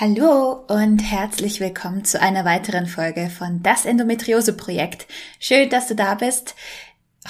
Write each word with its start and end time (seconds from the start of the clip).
Hallo 0.00 0.64
und 0.66 1.00
herzlich 1.00 1.60
willkommen 1.60 2.06
zu 2.06 2.22
einer 2.22 2.46
weiteren 2.46 2.86
Folge 2.86 3.28
von 3.28 3.62
Das 3.62 3.84
Endometriose 3.84 4.54
Projekt. 4.54 5.06
Schön, 5.38 5.68
dass 5.68 5.88
du 5.88 5.94
da 5.94 6.14
bist. 6.14 6.54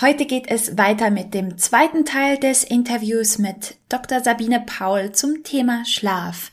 Heute 0.00 0.24
geht 0.24 0.48
es 0.48 0.78
weiter 0.78 1.10
mit 1.10 1.34
dem 1.34 1.58
zweiten 1.58 2.04
Teil 2.04 2.38
des 2.38 2.62
Interviews 2.62 3.38
mit 3.38 3.74
Dr. 3.88 4.20
Sabine 4.20 4.62
Paul 4.64 5.10
zum 5.10 5.42
Thema 5.42 5.84
Schlaf. 5.84 6.52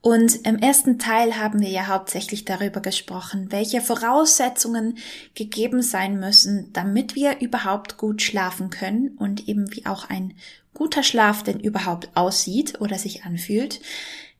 Und 0.00 0.46
im 0.46 0.56
ersten 0.56 0.98
Teil 0.98 1.36
haben 1.36 1.60
wir 1.60 1.68
ja 1.68 1.88
hauptsächlich 1.88 2.46
darüber 2.46 2.80
gesprochen, 2.80 3.52
welche 3.52 3.82
Voraussetzungen 3.82 4.96
gegeben 5.34 5.82
sein 5.82 6.18
müssen, 6.18 6.72
damit 6.72 7.14
wir 7.14 7.42
überhaupt 7.42 7.98
gut 7.98 8.22
schlafen 8.22 8.70
können 8.70 9.18
und 9.18 9.48
eben 9.48 9.70
wie 9.76 9.84
auch 9.84 10.08
ein 10.08 10.32
guter 10.72 11.02
Schlaf 11.02 11.42
denn 11.42 11.60
überhaupt 11.60 12.08
aussieht 12.14 12.80
oder 12.80 12.96
sich 12.96 13.24
anfühlt. 13.24 13.80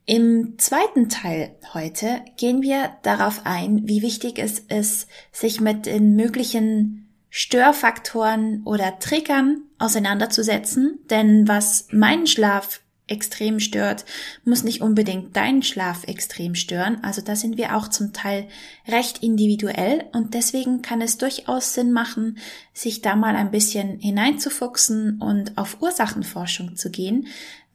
Im 0.08 0.54
zweiten 0.56 1.10
Teil 1.10 1.54
heute 1.74 2.22
gehen 2.38 2.62
wir 2.62 2.96
darauf 3.02 3.42
ein, 3.44 3.86
wie 3.86 4.00
wichtig 4.00 4.38
es 4.38 4.58
ist, 4.58 5.06
sich 5.32 5.60
mit 5.60 5.84
den 5.84 6.16
möglichen 6.16 7.14
Störfaktoren 7.28 8.62
oder 8.64 8.98
Triggern 9.00 9.64
auseinanderzusetzen, 9.78 11.00
denn 11.10 11.46
was 11.46 11.88
meinen 11.92 12.26
Schlaf 12.26 12.80
extrem 13.06 13.60
stört, 13.60 14.06
muss 14.46 14.64
nicht 14.64 14.80
unbedingt 14.80 15.36
deinen 15.36 15.62
Schlaf 15.62 16.04
extrem 16.04 16.54
stören. 16.54 17.04
Also 17.04 17.20
da 17.20 17.36
sind 17.36 17.58
wir 17.58 17.76
auch 17.76 17.88
zum 17.88 18.14
Teil 18.14 18.48
recht 18.86 19.22
individuell 19.22 20.06
und 20.14 20.32
deswegen 20.32 20.80
kann 20.80 21.02
es 21.02 21.18
durchaus 21.18 21.74
Sinn 21.74 21.92
machen, 21.92 22.38
sich 22.72 23.02
da 23.02 23.14
mal 23.14 23.36
ein 23.36 23.50
bisschen 23.50 23.98
hineinzufuchsen 23.98 25.20
und 25.20 25.58
auf 25.58 25.82
Ursachenforschung 25.82 26.76
zu 26.76 26.90
gehen, 26.90 27.26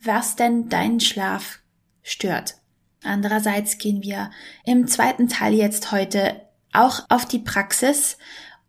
was 0.02 0.36
denn 0.36 0.68
deinen 0.68 1.00
Schlaf 1.00 1.60
stört. 2.04 2.56
Andererseits 3.04 3.78
gehen 3.78 4.02
wir 4.02 4.30
im 4.66 4.88
zweiten 4.88 5.28
Teil 5.28 5.54
jetzt 5.54 5.92
heute 5.92 6.42
auch 6.72 7.06
auf 7.10 7.26
die 7.26 7.40
Praxis 7.40 8.18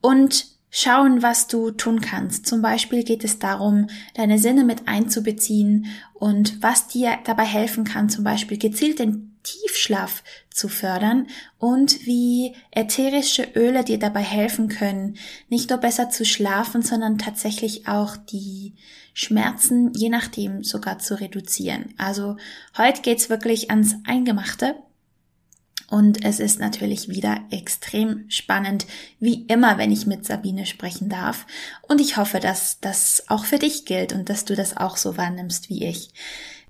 und 0.00 0.46
schauen, 0.70 1.22
was 1.22 1.46
du 1.46 1.70
tun 1.70 2.00
kannst. 2.00 2.46
Zum 2.46 2.60
Beispiel 2.60 3.04
geht 3.04 3.22
es 3.22 3.38
darum, 3.38 3.86
deine 4.14 4.38
Sinne 4.38 4.64
mit 4.64 4.88
einzubeziehen 4.88 5.86
und 6.14 6.62
was 6.62 6.88
dir 6.88 7.18
dabei 7.24 7.44
helfen 7.44 7.84
kann, 7.84 8.08
zum 8.08 8.24
Beispiel 8.24 8.58
gezielt 8.58 8.98
den 8.98 9.33
Tiefschlaf 9.44 10.24
zu 10.50 10.68
fördern 10.68 11.28
und 11.58 12.04
wie 12.06 12.56
ätherische 12.72 13.44
Öle 13.54 13.84
dir 13.84 13.98
dabei 13.98 14.22
helfen 14.22 14.68
können, 14.68 15.16
nicht 15.48 15.70
nur 15.70 15.78
besser 15.78 16.10
zu 16.10 16.24
schlafen, 16.24 16.82
sondern 16.82 17.18
tatsächlich 17.18 17.86
auch 17.86 18.16
die 18.16 18.74
Schmerzen 19.12 19.92
je 19.94 20.08
nachdem 20.08 20.64
sogar 20.64 20.98
zu 20.98 21.20
reduzieren. 21.20 21.94
Also 21.96 22.36
heute 22.76 23.02
geht's 23.02 23.30
wirklich 23.30 23.70
ans 23.70 23.94
Eingemachte. 24.04 24.74
Und 25.88 26.24
es 26.24 26.40
ist 26.40 26.58
natürlich 26.58 27.08
wieder 27.08 27.44
extrem 27.50 28.24
spannend, 28.28 28.86
wie 29.20 29.44
immer, 29.46 29.78
wenn 29.78 29.92
ich 29.92 30.06
mit 30.06 30.24
Sabine 30.24 30.66
sprechen 30.66 31.08
darf. 31.08 31.46
Und 31.82 32.00
ich 32.00 32.16
hoffe, 32.16 32.40
dass 32.40 32.80
das 32.80 33.24
auch 33.28 33.44
für 33.44 33.58
dich 33.58 33.84
gilt 33.84 34.12
und 34.12 34.28
dass 34.28 34.44
du 34.44 34.56
das 34.56 34.76
auch 34.76 34.96
so 34.96 35.16
wahrnimmst 35.16 35.68
wie 35.68 35.84
ich. 35.84 36.10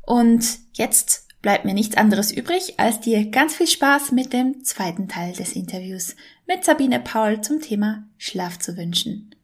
Und 0.02 0.44
jetzt 0.74 1.23
bleibt 1.44 1.66
mir 1.66 1.74
nichts 1.74 1.98
anderes 1.98 2.32
übrig, 2.32 2.80
als 2.80 3.00
dir 3.00 3.30
ganz 3.30 3.54
viel 3.54 3.66
Spaß 3.66 4.12
mit 4.12 4.32
dem 4.32 4.64
zweiten 4.64 5.08
Teil 5.08 5.34
des 5.34 5.52
Interviews 5.52 6.16
mit 6.46 6.64
Sabine 6.64 7.00
Paul 7.00 7.42
zum 7.42 7.60
Thema 7.60 8.08
Schlaf 8.16 8.58
zu 8.58 8.78
wünschen. 8.78 9.34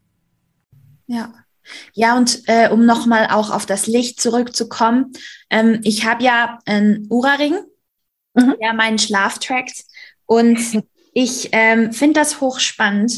Ja. 1.07 1.35
Ja, 1.93 2.17
und 2.17 2.41
äh, 2.47 2.71
um 2.71 2.87
nochmal 2.87 3.29
auch 3.31 3.51
auf 3.51 3.67
das 3.67 3.87
Licht 3.87 4.19
zurückzukommen, 4.19 5.13
ähm, 5.51 5.81
ich 5.85 6.07
habe 6.07 6.25
ja 6.25 6.59
einen 6.65 7.07
Ura-Ring, 7.11 7.59
mhm. 8.33 8.55
der 8.63 8.73
meinen 8.73 8.99
Schlaf 8.99 9.39
trackt. 9.39 9.85
Und 10.25 10.59
ich 11.13 11.51
ähm, 11.53 11.93
finde 11.93 12.19
das 12.19 12.41
hochspannend, 12.41 13.13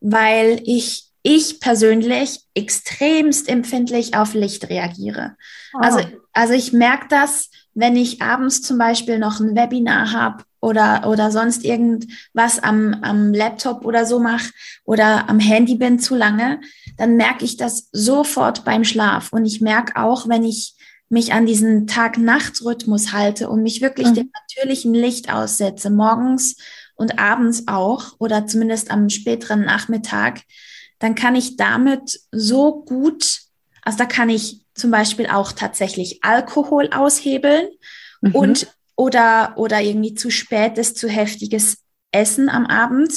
weil 0.00 0.60
ich, 0.64 1.05
ich 1.28 1.58
persönlich 1.58 2.38
extremst 2.54 3.48
empfindlich 3.48 4.16
auf 4.16 4.34
Licht 4.34 4.70
reagiere. 4.70 5.34
Oh. 5.74 5.78
Also, 5.80 5.98
also 6.32 6.52
ich 6.52 6.72
merke 6.72 7.06
das, 7.10 7.50
wenn 7.74 7.96
ich 7.96 8.22
abends 8.22 8.62
zum 8.62 8.78
Beispiel 8.78 9.18
noch 9.18 9.40
ein 9.40 9.56
Webinar 9.56 10.12
habe 10.12 10.44
oder, 10.60 11.08
oder 11.08 11.32
sonst 11.32 11.64
irgendwas 11.64 12.60
am, 12.62 12.94
am 13.02 13.34
Laptop 13.34 13.84
oder 13.84 14.06
so 14.06 14.20
mache 14.20 14.52
oder 14.84 15.28
am 15.28 15.40
Handy 15.40 15.74
bin 15.74 15.98
zu 15.98 16.14
lange, 16.14 16.60
dann 16.96 17.16
merke 17.16 17.44
ich 17.44 17.56
das 17.56 17.88
sofort 17.90 18.64
beim 18.64 18.84
Schlaf. 18.84 19.32
Und 19.32 19.46
ich 19.46 19.60
merke 19.60 20.00
auch, 20.00 20.28
wenn 20.28 20.44
ich 20.44 20.76
mich 21.08 21.32
an 21.32 21.44
diesen 21.44 21.88
Tag-Nacht-Rhythmus 21.88 23.12
halte 23.12 23.50
und 23.50 23.64
mich 23.64 23.82
wirklich 23.82 24.08
mhm. 24.08 24.14
dem 24.14 24.30
natürlichen 24.32 24.94
Licht 24.94 25.32
aussetze, 25.32 25.90
morgens 25.90 26.56
und 26.94 27.18
abends 27.18 27.64
auch 27.66 28.12
oder 28.20 28.46
zumindest 28.46 28.92
am 28.92 29.08
späteren 29.08 29.64
Nachmittag, 29.64 30.42
dann 30.98 31.14
kann 31.14 31.34
ich 31.34 31.56
damit 31.56 32.20
so 32.32 32.82
gut, 32.82 33.40
also 33.82 33.98
da 33.98 34.06
kann 34.06 34.28
ich 34.28 34.64
zum 34.74 34.90
Beispiel 34.90 35.26
auch 35.26 35.52
tatsächlich 35.52 36.22
Alkohol 36.22 36.90
aushebeln 36.92 37.68
mhm. 38.20 38.34
und 38.34 38.66
oder, 38.96 39.54
oder 39.56 39.80
irgendwie 39.80 40.14
zu 40.14 40.30
spätes, 40.30 40.94
zu 40.94 41.08
heftiges 41.08 41.78
Essen 42.12 42.48
am 42.48 42.66
Abend. 42.66 43.12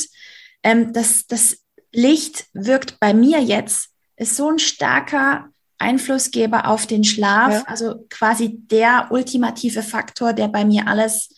Ähm, 0.62 0.94
das, 0.94 1.26
das 1.28 1.58
Licht 1.92 2.48
wirkt 2.54 3.00
bei 3.00 3.14
mir 3.14 3.40
jetzt, 3.40 3.90
ist 4.18 4.36
so 4.36 4.50
ein 4.50 4.60
starker 4.60 5.50
Einflussgeber 5.78 6.68
auf 6.68 6.86
den 6.86 7.06
Schlaf, 7.06 7.54
ja. 7.54 7.64
also 7.66 8.06
quasi 8.10 8.58
der 8.58 9.08
ultimative 9.12 9.82
Faktor, 9.82 10.34
der 10.34 10.50
bei 10.50 10.66
mir 10.66 10.88
alles 10.88 11.30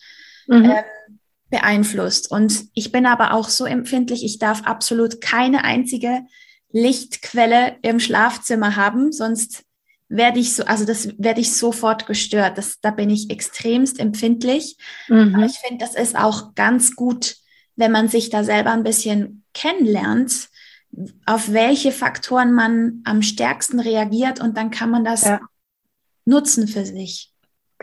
mhm. 0.48 0.64
ähm, 0.64 0.84
beeinflusst. 1.52 2.30
Und 2.30 2.64
ich 2.74 2.90
bin 2.90 3.06
aber 3.06 3.34
auch 3.34 3.48
so 3.48 3.66
empfindlich, 3.66 4.24
ich 4.24 4.40
darf 4.40 4.62
absolut 4.64 5.20
keine 5.20 5.62
einzige 5.62 6.22
Lichtquelle 6.72 7.76
im 7.82 8.00
Schlafzimmer 8.00 8.74
haben, 8.74 9.12
sonst 9.12 9.62
werde 10.08 10.40
ich 10.40 10.54
so, 10.54 10.64
also 10.64 10.84
das 10.84 11.08
werde 11.18 11.40
ich 11.40 11.54
sofort 11.54 12.06
gestört. 12.06 12.58
Das, 12.58 12.80
da 12.80 12.90
bin 12.90 13.10
ich 13.10 13.30
extremst 13.30 14.00
empfindlich. 14.00 14.76
Mhm. 15.08 15.34
Aber 15.34 15.46
ich 15.46 15.58
finde, 15.58 15.84
das 15.84 15.94
ist 15.94 16.16
auch 16.16 16.54
ganz 16.54 16.96
gut, 16.96 17.36
wenn 17.76 17.92
man 17.92 18.08
sich 18.08 18.30
da 18.30 18.44
selber 18.44 18.72
ein 18.72 18.82
bisschen 18.82 19.44
kennenlernt, 19.54 20.48
auf 21.24 21.52
welche 21.52 21.92
Faktoren 21.92 22.52
man 22.52 23.02
am 23.04 23.22
stärksten 23.22 23.80
reagiert 23.80 24.40
und 24.40 24.56
dann 24.56 24.70
kann 24.70 24.90
man 24.90 25.04
das 25.04 25.24
ja. 25.24 25.40
nutzen 26.24 26.68
für 26.68 26.84
sich. 26.84 27.31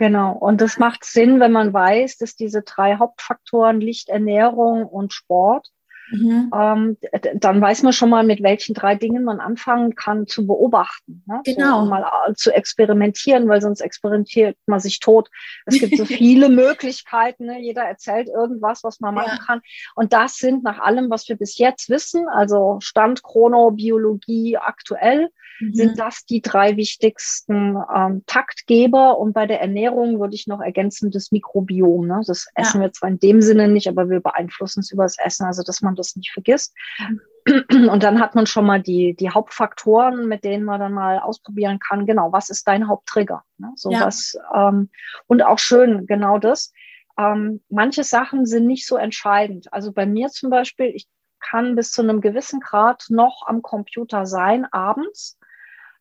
Genau. 0.00 0.32
Und 0.32 0.62
das 0.62 0.78
macht 0.78 1.04
Sinn, 1.04 1.40
wenn 1.40 1.52
man 1.52 1.74
weiß, 1.74 2.16
dass 2.16 2.34
diese 2.34 2.62
drei 2.62 2.96
Hauptfaktoren 2.96 3.82
Licht, 3.82 4.08
Ernährung 4.08 4.86
und 4.86 5.12
Sport 5.12 5.68
Mhm. 6.10 6.50
Ähm, 6.54 6.96
dann 7.34 7.60
weiß 7.60 7.82
man 7.82 7.92
schon 7.92 8.10
mal, 8.10 8.24
mit 8.24 8.42
welchen 8.42 8.74
drei 8.74 8.94
Dingen 8.94 9.24
man 9.24 9.40
anfangen 9.40 9.94
kann 9.94 10.26
zu 10.26 10.46
beobachten. 10.46 11.22
Ne? 11.26 11.40
Genau. 11.44 11.84
So, 11.84 11.90
mal 11.90 12.04
äh, 12.28 12.34
zu 12.34 12.52
experimentieren, 12.52 13.48
weil 13.48 13.60
sonst 13.60 13.80
experimentiert 13.80 14.56
man 14.66 14.80
sich 14.80 15.00
tot. 15.00 15.30
Es 15.66 15.78
gibt 15.78 15.96
so 15.96 16.04
viele 16.06 16.48
Möglichkeiten. 16.48 17.46
Ne? 17.46 17.60
Jeder 17.60 17.82
erzählt 17.82 18.28
irgendwas, 18.28 18.82
was 18.82 19.00
man 19.00 19.14
machen 19.14 19.38
ja. 19.38 19.44
kann. 19.44 19.60
Und 19.94 20.12
das 20.12 20.36
sind 20.36 20.64
nach 20.64 20.80
allem, 20.80 21.10
was 21.10 21.28
wir 21.28 21.36
bis 21.36 21.58
jetzt 21.58 21.88
wissen, 21.88 22.28
also 22.28 22.78
Stand, 22.80 23.22
Chrono, 23.22 23.70
Biologie, 23.70 24.56
aktuell, 24.56 25.28
mhm. 25.60 25.74
sind 25.74 25.98
das 25.98 26.24
die 26.24 26.42
drei 26.42 26.76
wichtigsten 26.76 27.76
ähm, 27.94 28.24
Taktgeber. 28.26 29.18
Und 29.18 29.32
bei 29.32 29.46
der 29.46 29.60
Ernährung 29.60 30.18
würde 30.18 30.34
ich 30.34 30.46
noch 30.46 30.60
ergänzen 30.60 31.10
das 31.10 31.30
Mikrobiom. 31.30 32.06
Ne? 32.06 32.20
Das 32.26 32.48
essen 32.54 32.80
ja. 32.80 32.86
wir 32.86 32.92
zwar 32.92 33.10
in 33.10 33.18
dem 33.18 33.42
Sinne 33.42 33.68
nicht, 33.68 33.88
aber 33.88 34.10
wir 34.10 34.20
beeinflussen 34.20 34.80
es 34.80 34.90
über 34.90 35.04
das 35.04 35.18
Essen, 35.18 35.44
also 35.44 35.62
dass 35.62 35.82
man 35.82 35.94
das 36.00 36.16
nicht 36.16 36.32
vergisst. 36.32 36.74
Mhm. 36.98 37.20
Und 37.90 38.02
dann 38.02 38.20
hat 38.20 38.34
man 38.34 38.46
schon 38.46 38.66
mal 38.66 38.82
die, 38.82 39.14
die 39.14 39.30
Hauptfaktoren, 39.30 40.28
mit 40.28 40.44
denen 40.44 40.64
man 40.64 40.78
dann 40.78 40.92
mal 40.92 41.18
ausprobieren 41.18 41.78
kann. 41.78 42.06
Genau, 42.06 42.32
was 42.32 42.50
ist 42.50 42.68
dein 42.68 42.86
Haupttrigger? 42.86 43.44
Ne? 43.56 43.72
So 43.76 43.90
ja. 43.90 44.06
was, 44.06 44.36
ähm, 44.54 44.90
und 45.26 45.42
auch 45.42 45.58
schön, 45.58 46.06
genau 46.06 46.38
das. 46.38 46.72
Ähm, 47.18 47.62
manche 47.70 48.04
Sachen 48.04 48.44
sind 48.44 48.66
nicht 48.66 48.86
so 48.86 48.96
entscheidend. 48.96 49.72
Also 49.72 49.92
bei 49.92 50.04
mir 50.04 50.28
zum 50.28 50.50
Beispiel, 50.50 50.86
ich 50.94 51.06
kann 51.40 51.76
bis 51.76 51.92
zu 51.92 52.02
einem 52.02 52.20
gewissen 52.20 52.60
Grad 52.60 53.06
noch 53.08 53.46
am 53.46 53.62
Computer 53.62 54.26
sein 54.26 54.66
abends 54.70 55.38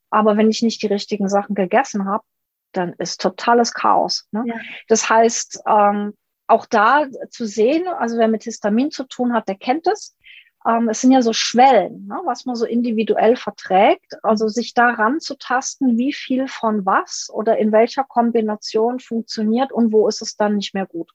aber 0.10 0.38
wenn 0.38 0.50
ich 0.50 0.62
nicht 0.62 0.81
die 0.81 0.88
richtigen 0.88 1.30
Sachen 1.30 1.56
gegessen 1.56 2.06
habe, 2.06 2.24
dann 2.72 2.94
ist 2.94 3.22
totales 3.22 3.74
Chaos. 3.74 4.28
Ne? 4.31 4.44
Ja. 4.46 4.56
Das 4.88 5.10
heißt, 5.10 5.62
ähm, 5.68 6.13
auch 6.50 6.66
da 6.66 7.06
zu 7.30 7.46
sehen, 7.46 7.88
also 7.88 8.18
wer 8.18 8.28
mit 8.28 8.44
Histamin 8.44 8.92
zu 8.92 9.04
tun 9.06 9.34
hat, 9.34 9.48
der 9.48 9.56
kennt 9.56 9.88
es. 9.88 10.16
ähm, 10.68 10.90
es 10.90 11.01
sind 11.01 11.12
ja 11.12 11.22
so 11.22 11.34
Schwellen, 11.34 12.07
ne, 12.07 12.19
was 12.25 12.46
man 12.46 12.56
so 12.56 12.66
individuell 12.66 13.36
verträgt. 13.36 14.18
Also 14.24 14.48
sich 14.48 14.74
daran 14.74 15.19
zu 15.19 15.38
tasten, 15.38 15.98
wie 15.98 16.13
viel 16.13 16.48
von 16.48 16.86
was 16.86 17.30
oder 17.31 17.57
in 17.57 17.72
welcher 17.72 18.04
Kombination 18.04 19.00
funktioniert 19.00 19.72
und 19.72 19.92
wo 19.94 20.07
ist 20.07 20.22
es 20.22 20.36
dann 20.36 20.56
nicht 20.56 20.74
mehr 20.74 20.86
gut. 20.86 21.12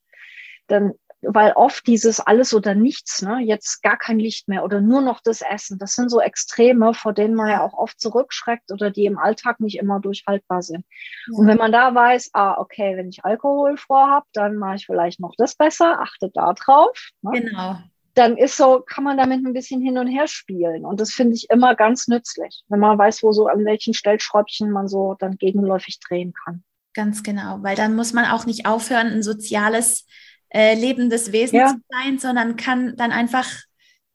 Denn 0.71 0.95
weil 1.29 1.53
oft 1.53 1.87
dieses 1.87 2.21
alles 2.21 2.55
oder 2.55 2.75
nichts, 2.75 3.23
ne, 3.23 3.41
jetzt 3.41 3.83
gar 3.83 3.97
kein 3.97 4.19
Licht 4.19 4.49
mehr 4.49 4.65
oder 4.65 4.81
nur 4.81 5.01
noch 5.01 5.21
das 5.23 5.43
Essen, 5.43 5.79
das 5.79 5.95
sind 5.95 6.11
so 6.11 6.21
Extreme, 6.21 6.95
vor 6.95 7.13
denen 7.13 7.35
man 7.35 7.49
ja 7.51 7.63
auch 7.63 7.75
oft 7.75 8.01
zurückschreckt 8.01 8.73
oder 8.73 8.91
die 8.91 9.07
im 9.07 9.19
Alltag 9.19 9.61
nicht 9.61 9.79
immer 9.79 10.01
durchhaltbar 10.01 10.63
sind. 10.63 10.85
Ja. 11.31 11.39
Und 11.39 11.47
wenn 11.47 11.59
man 11.59 11.73
da 11.73 11.95
weiß, 11.95 12.31
ah, 12.33 12.59
okay, 12.59 12.97
wenn 12.97 13.09
ich 13.09 13.25
Alkohol 13.25 13.77
vorhab, 13.77 14.25
dann 14.33 14.57
mache 14.57 14.77
ich 14.77 14.87
vielleicht 14.87 15.21
noch 15.21 15.35
das 15.37 15.55
besser, 15.55 16.01
achte 16.01 16.31
da 16.33 16.53
drauf. 16.53 17.11
Ne? 17.23 17.43
Genau 17.43 17.77
dann 18.15 18.37
ist 18.37 18.57
so, 18.57 18.81
kann 18.81 19.05
man 19.05 19.17
damit 19.17 19.45
ein 19.45 19.53
bisschen 19.53 19.83
hin 19.83 19.99
und 19.99 20.07
her 20.07 20.29
spielen. 20.29 20.85
Und 20.85 21.01
das 21.01 21.11
finde 21.11 21.35
ich 21.35 21.51
immer 21.51 21.75
ganz 21.75 22.09
nützlich, 22.09 22.63
wenn 22.69 22.79
man 22.79 22.97
weiß, 22.97 23.23
wo 23.23 23.33
so 23.33 23.49
an 23.49 23.65
welchen 23.65 23.93
Stellschräubchen 23.93 24.71
man 24.71 24.89
so 24.89 25.17
dann 25.19 25.37
gegenläufig 25.37 25.99
drehen 26.01 26.33
kann. 26.33 26.63
Ganz 26.95 27.25
genau, 27.25 27.59
weil 27.63 27.75
dann 27.75 27.97
muss 27.97 28.13
man 28.13 28.27
auch 28.27 28.47
nicht 28.47 28.67
aufhören, 28.67 29.09
ein 29.09 29.23
soziales, 29.25 30.07
äh, 30.55 30.75
lebendes 30.75 31.33
Wesen 31.33 31.59
ja. 31.59 31.69
zu 31.69 31.81
sein, 31.91 32.19
sondern 32.19 32.57
kann 32.57 32.97
dann 32.97 33.11
einfach 33.11 33.49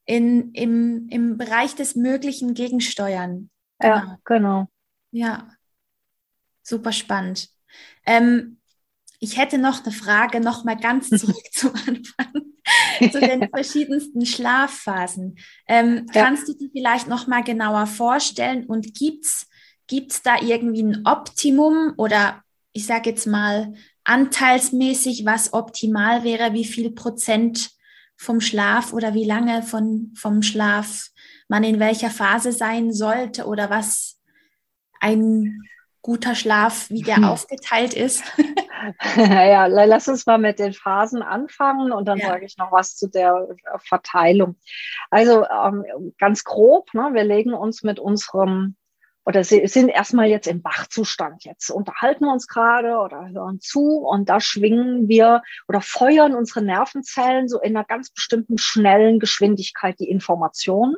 in, 0.06 0.53
im, 0.53 1.07
im 1.09 1.38
Bereich 1.38 1.75
des 1.75 1.95
Möglichen 1.95 2.53
gegensteuern. 2.53 3.50
Genau. 3.80 3.95
Ja, 3.95 4.18
genau. 4.24 4.68
Ja, 5.12 5.50
super 6.63 6.94
spannend. 6.94 7.50
Ähm, 8.06 8.57
ich 9.19 9.38
hätte 9.38 9.57
noch 9.57 9.83
eine 9.83 9.94
Frage, 9.94 10.39
noch 10.39 10.63
mal 10.63 10.77
ganz 10.77 11.09
zurück 11.09 11.51
zum 11.51 11.74
Anfang. 11.75 12.50
zu 13.12 13.19
den 13.19 13.50
verschiedensten 13.50 14.25
Schlafphasen. 14.25 15.38
Ähm, 15.68 16.07
ja. 16.13 16.24
Kannst 16.24 16.47
du 16.47 16.53
dir 16.53 16.69
vielleicht 16.71 17.07
noch 17.07 17.27
mal 17.27 17.44
genauer 17.44 17.85
vorstellen 17.85 18.65
und 18.65 18.94
gibt's 18.95 19.47
gibt's 19.88 20.21
da 20.21 20.35
irgendwie 20.39 20.83
ein 20.83 21.06
Optimum 21.06 21.94
oder 21.97 22.44
ich 22.71 22.85
sage 22.85 23.09
jetzt 23.09 23.25
mal 23.25 23.74
anteilsmäßig, 24.09 25.25
was 25.25 25.53
optimal 25.53 26.23
wäre, 26.23 26.53
wie 26.53 26.65
viel 26.65 26.91
Prozent 26.91 27.69
vom 28.17 28.41
Schlaf 28.41 28.91
oder 28.91 29.13
wie 29.13 29.23
lange 29.23 29.61
von, 29.61 30.11
vom 30.15 30.41
Schlaf 30.41 31.09
man 31.47 31.63
in 31.63 31.79
welcher 31.79 32.09
Phase 32.09 32.51
sein 32.51 32.91
sollte 32.91 33.45
oder 33.45 33.69
was 33.69 34.19
ein 35.00 35.61
guter 36.01 36.33
Schlaf, 36.33 36.89
wie 36.89 37.03
der 37.03 37.17
hm. 37.17 37.23
aufgeteilt 37.25 37.94
ist? 37.94 38.23
ja, 39.15 39.67
lass 39.67 40.07
uns 40.07 40.25
mal 40.25 40.39
mit 40.39 40.57
den 40.57 40.73
Phasen 40.73 41.21
anfangen 41.21 41.91
und 41.91 42.06
dann 42.07 42.17
ja. 42.17 42.29
sage 42.29 42.45
ich 42.45 42.57
noch 42.57 42.71
was 42.71 42.95
zu 42.95 43.07
der 43.07 43.47
äh, 43.50 43.77
Verteilung. 43.79 44.56
Also 45.11 45.45
ähm, 45.45 46.13
ganz 46.17 46.44
grob, 46.44 46.94
ne, 46.94 47.11
wir 47.13 47.23
legen 47.23 47.53
uns 47.53 47.83
mit 47.83 48.00
unserem 48.00 48.75
oder 49.25 49.44
sind 49.44 49.89
erstmal 49.89 50.27
jetzt 50.27 50.48
im 50.48 50.63
Wachzustand. 50.63 51.44
Jetzt 51.45 51.69
unterhalten 51.69 52.25
wir 52.25 52.33
uns 52.33 52.48
gerade 52.48 52.98
oder 52.98 53.30
hören 53.30 53.60
zu 53.60 53.98
und 54.00 54.27
da 54.30 54.39
schwingen 54.39 55.07
wir 55.07 55.44
oder 55.68 55.81
feuern 55.81 56.36
unsere 56.36 56.63
Nervenzellen 56.63 57.48
so 57.48 57.60
in 57.60 57.75
einer 57.75 57.86
ganz 57.86 58.10
bestimmten 58.10 58.57
schnellen 58.57 59.19
Geschwindigkeit 59.19 60.00
die 60.00 60.10
Informationen. 60.10 60.95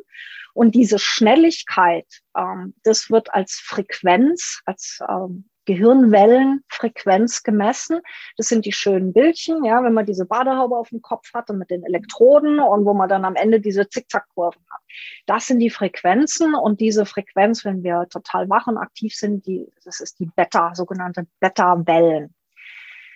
Und 0.54 0.76
diese 0.76 1.00
Schnelligkeit, 1.00 2.08
ähm, 2.38 2.74
das 2.84 3.10
wird 3.10 3.34
als 3.34 3.54
Frequenz, 3.54 4.62
als 4.66 5.00
ähm, 5.08 5.50
Gehirnwellenfrequenz 5.72 7.44
gemessen. 7.44 8.00
Das 8.38 8.48
sind 8.48 8.66
die 8.66 8.74
schönen 8.74 9.14
Bildchen, 9.14 9.64
ja, 9.64 9.84
wenn 9.84 9.94
man 9.94 10.06
diese 10.06 10.26
Badehaube 10.26 10.76
auf 10.76 10.90
dem 10.90 11.02
Kopf 11.02 11.34
hat 11.34 11.50
und 11.50 11.60
mit 11.60 11.70
den 11.70 11.84
Elektroden 11.84 12.60
und 12.60 12.86
wo 12.86 12.94
man 12.94 13.08
dann 13.08 13.26
am 13.26 13.36
Ende 13.36 13.62
diese 13.62 13.88
Zickzackkurven 13.88 14.62
hat. 14.70 14.82
Das 15.26 15.48
sind 15.48 15.60
die 15.60 15.70
Frequenzen 15.70 16.56
und 16.56 16.82
diese 16.82 17.06
Frequenz, 17.06 17.64
wenn 17.64 17.84
wir 17.84 18.08
total 18.10 18.50
wach 18.50 18.68
und 18.68 18.78
aktiv 18.78 19.16
sind, 19.16 19.46
die, 19.46 19.72
das 19.86 20.02
ist 20.02 20.20
die 20.20 20.26
Beta, 20.26 20.76
sogenannte 20.76 21.26
Beta-Wellen. 21.40 22.34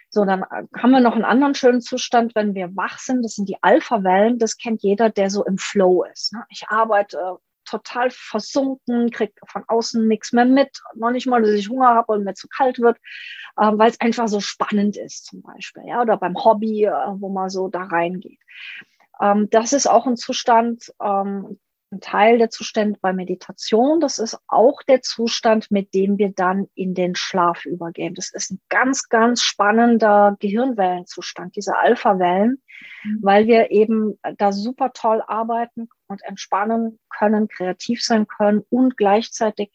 So, 0.09 0.23
dann 0.23 0.45
haben 0.45 0.91
wir 0.91 1.01
noch 1.01 1.15
einen 1.15 1.25
anderen 1.25 1.55
schönen 1.55 1.81
Zustand, 1.81 2.35
wenn 2.35 2.55
wir 2.55 2.73
wach 2.77 2.99
sind. 2.99 3.21
Das 3.23 3.33
sind 3.33 3.49
die 3.49 3.57
Alpha-Wellen. 3.61 4.39
Das 4.39 4.55
kennt 4.55 4.81
jeder, 4.81 5.09
der 5.09 5.29
so 5.29 5.43
im 5.43 5.57
Flow 5.57 6.05
ist. 6.05 6.31
Ne? 6.31 6.45
Ich 6.49 6.69
arbeite 6.69 7.37
total 7.65 8.09
versunken, 8.11 9.11
kriege 9.11 9.33
von 9.47 9.63
außen 9.67 10.07
nichts 10.07 10.31
mehr 10.31 10.45
mit, 10.45 10.81
noch 10.95 11.11
nicht 11.11 11.27
mal, 11.27 11.41
dass 11.41 11.51
ich 11.51 11.69
Hunger 11.69 11.95
habe 11.95 12.13
und 12.13 12.23
mir 12.23 12.33
zu 12.33 12.47
kalt 12.47 12.79
wird, 12.79 12.97
äh, 13.57 13.71
weil 13.73 13.91
es 13.91 13.99
einfach 13.99 14.27
so 14.27 14.39
spannend 14.39 14.97
ist 14.97 15.25
zum 15.25 15.41
Beispiel, 15.41 15.83
ja, 15.85 16.01
oder 16.01 16.17
beim 16.17 16.35
Hobby, 16.35 16.85
äh, 16.85 16.91
wo 17.15 17.29
man 17.29 17.49
so 17.49 17.67
da 17.67 17.83
reingeht. 17.83 18.39
Ähm, 19.21 19.49
das 19.49 19.73
ist 19.73 19.87
auch 19.87 20.05
ein 20.05 20.17
Zustand, 20.17 20.93
ähm, 21.01 21.59
ein 21.91 22.01
Teil 22.01 22.37
der 22.37 22.49
Zustände 22.49 22.99
bei 23.01 23.13
Meditation. 23.13 23.99
Das 23.99 24.17
ist 24.17 24.37
auch 24.47 24.81
der 24.83 25.01
Zustand, 25.01 25.71
mit 25.71 25.93
dem 25.93 26.17
wir 26.17 26.31
dann 26.31 26.67
in 26.75 26.93
den 26.93 27.15
Schlaf 27.15 27.65
übergehen. 27.65 28.15
Das 28.15 28.31
ist 28.31 28.51
ein 28.51 28.61
ganz, 28.69 29.07
ganz 29.09 29.41
spannender 29.41 30.35
Gehirnwellenzustand, 30.39 31.55
diese 31.55 31.77
Alpha-Wellen, 31.77 32.61
mhm. 33.03 33.19
weil 33.21 33.47
wir 33.47 33.71
eben 33.71 34.19
da 34.37 34.51
super 34.51 34.91
toll 34.93 35.21
arbeiten 35.25 35.87
und 36.07 36.23
entspannen 36.23 36.99
können, 37.09 37.47
kreativ 37.47 38.03
sein 38.03 38.27
können 38.27 38.63
und 38.69 38.97
gleichzeitig 38.97 39.71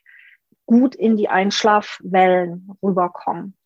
gut 0.67 0.95
in 0.95 1.17
die 1.17 1.29
Einschlafwellen 1.29 2.69
rüberkommen. 2.83 3.57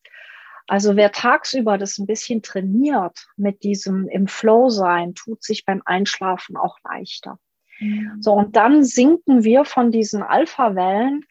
Also 0.67 0.97
wer 0.97 1.13
tagsüber 1.13 1.77
das 1.77 1.99
ein 1.99 2.07
bisschen 2.07 2.43
trainiert 2.43 3.27
mit 3.37 3.63
diesem 3.63 4.09
im 4.09 4.27
Flow 4.27 4.71
sein, 4.71 5.15
tut 5.15 5.43
sich 5.43 5.67
beim 5.67 5.83
Einschlafen 5.85 6.57
auch 6.57 6.79
leichter. 6.83 7.39
Mhm. 7.81 8.19
So, 8.21 8.33
und 8.33 8.57
dann 8.57 8.85
sinken 8.85 9.45
wir 9.45 9.65
von 9.65 9.91
diesen 9.91 10.23
Alpha-Wellen 10.23 11.25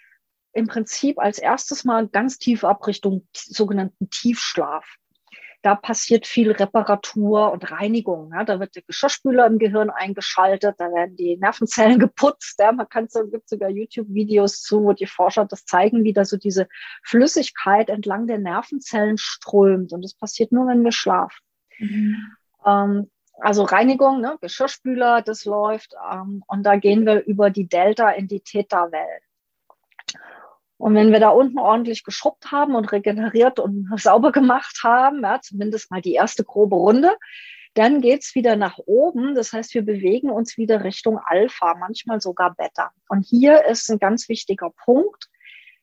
im 0.54 0.68
Prinzip 0.68 1.20
als 1.20 1.40
erstes 1.40 1.84
mal 1.84 2.08
ganz 2.08 2.38
tief 2.38 2.64
ab 2.64 2.86
Richtung 2.86 3.28
sogenannten 3.34 4.10
Tiefschlaf 4.10 4.98
da 5.64 5.76
passiert 5.76 6.28
viel 6.28 6.52
Reparatur 6.52 7.52
und 7.54 7.72
Reinigung. 7.72 8.32
Ja. 8.34 8.44
Da 8.44 8.60
wird 8.60 8.76
der 8.76 8.84
Geschirrspüler 8.84 9.48
im 9.48 9.60
Gehirn 9.60 9.90
eingeschaltet, 9.90 10.76
da 10.78 10.92
werden 10.92 11.16
die 11.16 11.38
Nervenzellen 11.38 12.00
geputzt. 12.00 12.60
Ja. 12.60 12.74
Man 12.74 12.90
kann 12.90 13.08
so, 13.08 13.26
gibt 13.28 13.48
sogar 13.48 13.70
YouTube-Videos 13.70 14.62
zu, 14.62 14.84
wo 14.84 14.92
die 14.92 15.08
Forscher 15.08 15.46
das 15.46 15.66
zeigen, 15.66 16.04
wie 16.04 16.14
da 16.14 16.26
so 16.26 16.36
diese 16.38 16.68
Flüssigkeit 17.04 17.90
entlang 17.90 18.28
der 18.28 18.40
Nervenzellen 18.40 19.18
strömt. 19.18 19.94
Und 19.94 20.04
das 20.04 20.14
passiert 20.14 20.52
nur, 20.52 20.68
wenn 20.68 20.84
wir 20.84 20.92
schlafen. 20.92 21.40
Mhm. 21.80 22.18
Ähm, 22.66 23.12
also 23.40 23.64
Reinigung, 23.64 24.22
ne, 24.22 24.38
Geschirrspüler, 24.42 25.22
das 25.22 25.46
läuft. 25.46 25.94
Ähm, 26.12 26.44
und 26.48 26.64
da 26.64 26.76
gehen 26.76 27.06
wir 27.06 27.26
über 27.26 27.50
die 27.50 27.68
Delta 27.68 28.10
in 28.12 28.28
die 28.28 28.42
Theta-Wellen. 28.42 29.22
Und 30.78 30.96
wenn 30.96 31.12
wir 31.12 31.20
da 31.20 31.30
unten 31.30 31.60
ordentlich 31.60 32.04
geschrubbt 32.04 32.52
haben 32.52 32.76
und 32.76 32.92
regeneriert 32.92 33.60
und 33.60 33.90
sauber 34.00 34.32
gemacht 34.32 34.82
haben, 34.84 35.22
ja, 35.22 35.40
zumindest 35.42 35.92
mal 35.92 36.02
die 36.02 36.14
erste 36.14 36.44
grobe 36.44 36.76
Runde, 36.76 37.16
dann 37.74 38.02
geht's 38.02 38.36
wieder 38.36 38.56
nach 38.56 38.78
oben. 38.78 39.34
Das 39.34 39.54
heißt, 39.54 39.74
wir 39.74 39.84
bewegen 39.84 40.30
uns 40.30 40.58
wieder 40.58 40.84
Richtung 40.84 41.20
Alpha, 41.20 41.76
manchmal 41.80 42.22
sogar 42.22 42.54
Beta. 42.54 42.92
Und 43.08 43.26
hier 43.26 43.66
ist 43.66 43.90
ein 43.90 44.00
ganz 44.00 44.30
wichtiger 44.30 44.70
Punkt. 44.70 45.30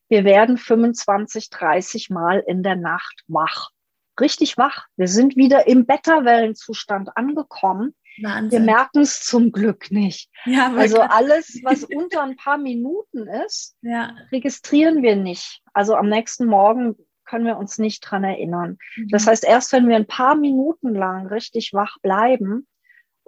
Wir 0.09 0.25
werden 0.25 0.57
25, 0.57 1.51
30 1.51 2.11
Mal 2.11 2.45
in 2.47 2.63
der 2.63 2.77
Nacht 2.77 3.25
wach. 3.27 3.71
Richtig 4.21 4.59
wach. 4.59 4.87
Wir 4.97 5.09
sind 5.09 5.37
wieder 5.37 5.67
im 5.67 5.87
Beta-Wellenzustand 5.87 7.17
angekommen. 7.17 7.95
Wahnsinn. 8.23 8.51
Wir 8.51 8.61
merken 8.61 9.01
es 9.01 9.25
zum 9.25 9.53
Glück 9.53 9.91
nicht. 9.91 10.31
Ja, 10.45 10.73
also 10.75 11.01
alles, 11.01 11.61
was 11.63 11.85
unter 11.95 12.23
ein 12.23 12.37
paar 12.37 12.59
Minuten 12.59 13.27
ist, 13.47 13.77
ja. 13.83 14.15
registrieren 14.31 15.03
wir 15.03 15.17
nicht. 15.17 15.63
Also 15.73 15.95
am 15.95 16.09
nächsten 16.09 16.47
Morgen 16.47 16.97
können 17.25 17.47
wir 17.47 17.57
uns 17.57 17.79
nicht 17.79 18.01
dran 18.01 18.25
erinnern. 18.25 18.77
Mhm. 18.97 19.09
Das 19.09 19.27
heißt, 19.27 19.45
erst 19.45 19.73
wenn 19.73 19.89
wir 19.89 19.97
ein 19.97 20.07
paar 20.07 20.35
Minuten 20.35 20.95
lang 20.95 21.29
richtig 21.29 21.73
wach 21.73 21.97
bleiben, 22.03 22.67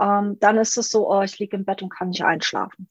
ähm, 0.01 0.39
dann 0.41 0.59
ist 0.59 0.77
es 0.77 0.91
so, 0.91 1.09
oh, 1.09 1.23
ich 1.23 1.39
liege 1.39 1.57
im 1.57 1.65
Bett 1.65 1.83
und 1.83 1.91
kann 1.91 2.09
nicht 2.09 2.25
einschlafen. 2.25 2.89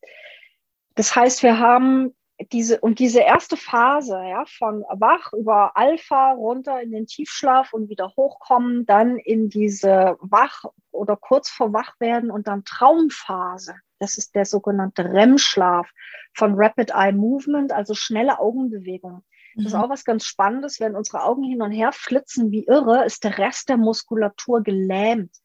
Das 0.96 1.16
heißt, 1.16 1.44
wir 1.44 1.60
haben 1.60 2.16
diese, 2.52 2.80
und 2.80 3.00
diese 3.00 3.22
erste 3.22 3.56
Phase, 3.58 4.22
ja, 4.28 4.44
von 4.46 4.84
wach 4.90 5.34
über 5.34 5.78
Alpha 5.78 6.34
runter 6.34 6.82
in 6.82 6.92
den 6.92 7.08
Tiefschlaf 7.08 7.74
und 7.74 7.90
wieder 7.90 8.14
hochkommen, 8.18 8.86
dann 8.86 9.18
in 9.18 9.50
diese 9.50 10.18
wach 10.20 10.66
oder 10.92 11.16
kurz 11.16 11.50
vor 11.50 11.74
wach 11.74 12.00
werden 12.00 12.30
und 12.32 12.48
dann 12.48 12.66
Traumphase. 12.66 13.76
Das 14.00 14.18
ist 14.18 14.36
der 14.36 14.46
sogenannte 14.46 15.06
REM-Schlaf 15.06 15.90
von 16.34 16.54
Rapid 16.56 16.92
Eye 16.92 17.14
Movement, 17.14 17.72
also 17.72 17.94
schnelle 17.94 18.40
Augenbewegung. 18.40 19.24
Das 19.56 19.66
ist 19.66 19.74
mhm. 19.74 19.82
auch 19.82 19.90
was 19.90 20.06
ganz 20.06 20.26
Spannendes. 20.26 20.80
Wenn 20.80 20.96
unsere 20.96 21.24
Augen 21.24 21.44
hin 21.44 21.62
und 21.62 21.72
her 21.72 21.92
flitzen 21.92 22.52
wie 22.52 22.66
irre, 22.66 23.06
ist 23.06 23.24
der 23.24 23.38
Rest 23.38 23.70
der 23.70 23.78
Muskulatur 23.78 24.64
gelähmt 24.64 25.36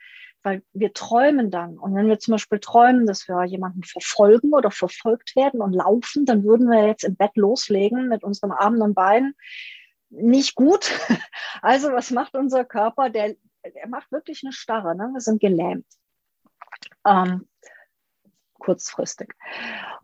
weil 0.47 0.63
wir 0.73 0.93
träumen 0.93 1.51
dann. 1.51 1.77
Und 1.77 1.97
wenn 1.97 2.07
wir 2.07 2.21
zum 2.21 2.31
Beispiel 2.31 2.61
träumen, 2.61 3.05
dass 3.05 3.27
wir 3.27 3.43
jemanden 3.43 3.83
verfolgen 3.83 4.55
oder 4.55 4.71
verfolgt 4.71 5.35
werden 5.35 5.61
und 5.61 5.73
laufen, 5.73 6.25
dann 6.25 6.45
würden 6.45 6.71
wir 6.71 6.87
jetzt 6.87 7.03
im 7.03 7.17
Bett 7.17 7.33
loslegen 7.35 8.07
mit 8.07 8.23
unseren 8.23 8.53
Armen 8.53 8.81
und 8.81 8.95
Beinen. 8.95 9.35
Nicht 10.09 10.55
gut. 10.55 10.93
Also 11.63 11.91
was 11.91 12.13
macht 12.13 12.37
unser 12.37 12.65
Körper? 12.65 13.11
Der, 13.11 13.35
der 13.65 13.89
macht 13.89 14.13
wirklich 14.13 14.43
eine 14.45 14.53
Starre. 14.53 14.95
Ne? 14.95 15.09
Wir 15.13 15.21
sind 15.21 15.41
gelähmt. 15.41 15.87
Ähm, 17.05 17.49
kurzfristig. 18.59 19.35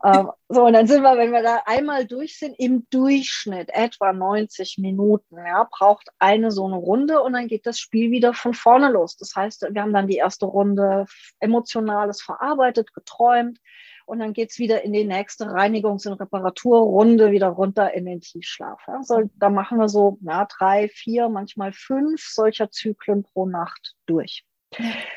Ähm, 0.03 0.29
so, 0.49 0.65
und 0.65 0.73
dann 0.73 0.87
sind 0.87 1.01
wir, 1.01 1.17
wenn 1.17 1.31
wir 1.31 1.43
da 1.43 1.61
einmal 1.65 2.05
durch 2.05 2.37
sind, 2.37 2.55
im 2.59 2.87
Durchschnitt 2.89 3.69
etwa 3.73 4.13
90 4.13 4.77
Minuten, 4.79 5.37
ja, 5.37 5.67
braucht 5.69 6.09
eine 6.19 6.51
so 6.51 6.65
eine 6.65 6.75
Runde 6.75 7.21
und 7.21 7.33
dann 7.33 7.47
geht 7.47 7.65
das 7.65 7.79
Spiel 7.79 8.11
wieder 8.11 8.33
von 8.33 8.53
vorne 8.53 8.89
los. 8.89 9.15
Das 9.17 9.35
heißt, 9.35 9.67
wir 9.69 9.81
haben 9.81 9.93
dann 9.93 10.07
die 10.07 10.17
erste 10.17 10.45
Runde 10.45 11.05
Emotionales 11.39 12.21
verarbeitet, 12.21 12.93
geträumt 12.93 13.59
und 14.05 14.19
dann 14.19 14.33
geht 14.33 14.51
es 14.51 14.59
wieder 14.59 14.83
in 14.83 14.93
die 14.93 15.05
nächste 15.05 15.45
Reinigungs- 15.45 16.07
und 16.07 16.19
Reparaturrunde 16.19 17.31
wieder 17.31 17.47
runter 17.47 17.93
in 17.93 18.05
den 18.05 18.21
Tiefschlaf. 18.21 18.81
Ja. 18.87 19.01
So, 19.03 19.29
da 19.35 19.49
machen 19.49 19.77
wir 19.77 19.89
so 19.89 20.17
ja, 20.21 20.45
drei, 20.45 20.89
vier, 20.89 21.29
manchmal 21.29 21.71
fünf 21.71 22.21
solcher 22.21 22.69
Zyklen 22.69 23.23
pro 23.23 23.45
Nacht 23.45 23.95
durch. 24.05 24.45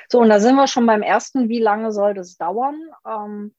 So, 0.09 0.21
und 0.21 0.29
da 0.29 0.41
sind 0.41 0.57
wir 0.57 0.67
schon 0.67 0.87
beim 0.87 1.03
ersten, 1.03 1.49
wie 1.49 1.61
lange 1.61 1.93
soll 1.93 2.15
das 2.15 2.37
dauern? 2.37 2.81
Ähm, 3.07 3.55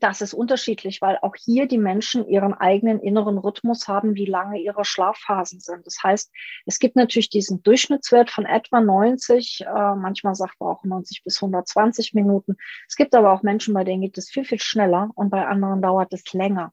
das 0.00 0.20
ist 0.20 0.34
unterschiedlich, 0.34 1.00
weil 1.00 1.18
auch 1.22 1.34
hier 1.36 1.66
die 1.66 1.78
Menschen 1.78 2.28
ihren 2.28 2.54
eigenen 2.54 3.00
inneren 3.00 3.38
Rhythmus 3.38 3.88
haben, 3.88 4.14
wie 4.14 4.26
lange 4.26 4.58
ihre 4.58 4.84
Schlafphasen 4.84 5.60
sind. 5.60 5.86
Das 5.86 6.02
heißt, 6.02 6.30
es 6.66 6.78
gibt 6.78 6.96
natürlich 6.96 7.30
diesen 7.30 7.62
Durchschnittswert 7.62 8.30
von 8.30 8.44
etwa 8.44 8.80
90, 8.80 9.62
äh, 9.62 9.94
manchmal 9.94 10.34
sagt 10.34 10.60
man 10.60 10.70
auch 10.70 10.84
90 10.84 11.24
bis 11.24 11.40
120 11.40 12.14
Minuten. 12.14 12.56
Es 12.88 12.96
gibt 12.96 13.14
aber 13.14 13.32
auch 13.32 13.42
Menschen, 13.42 13.74
bei 13.74 13.84
denen 13.84 14.02
geht 14.02 14.18
es 14.18 14.30
viel, 14.30 14.44
viel 14.44 14.60
schneller 14.60 15.10
und 15.14 15.30
bei 15.30 15.46
anderen 15.46 15.80
dauert 15.80 16.12
es 16.12 16.32
länger. 16.32 16.72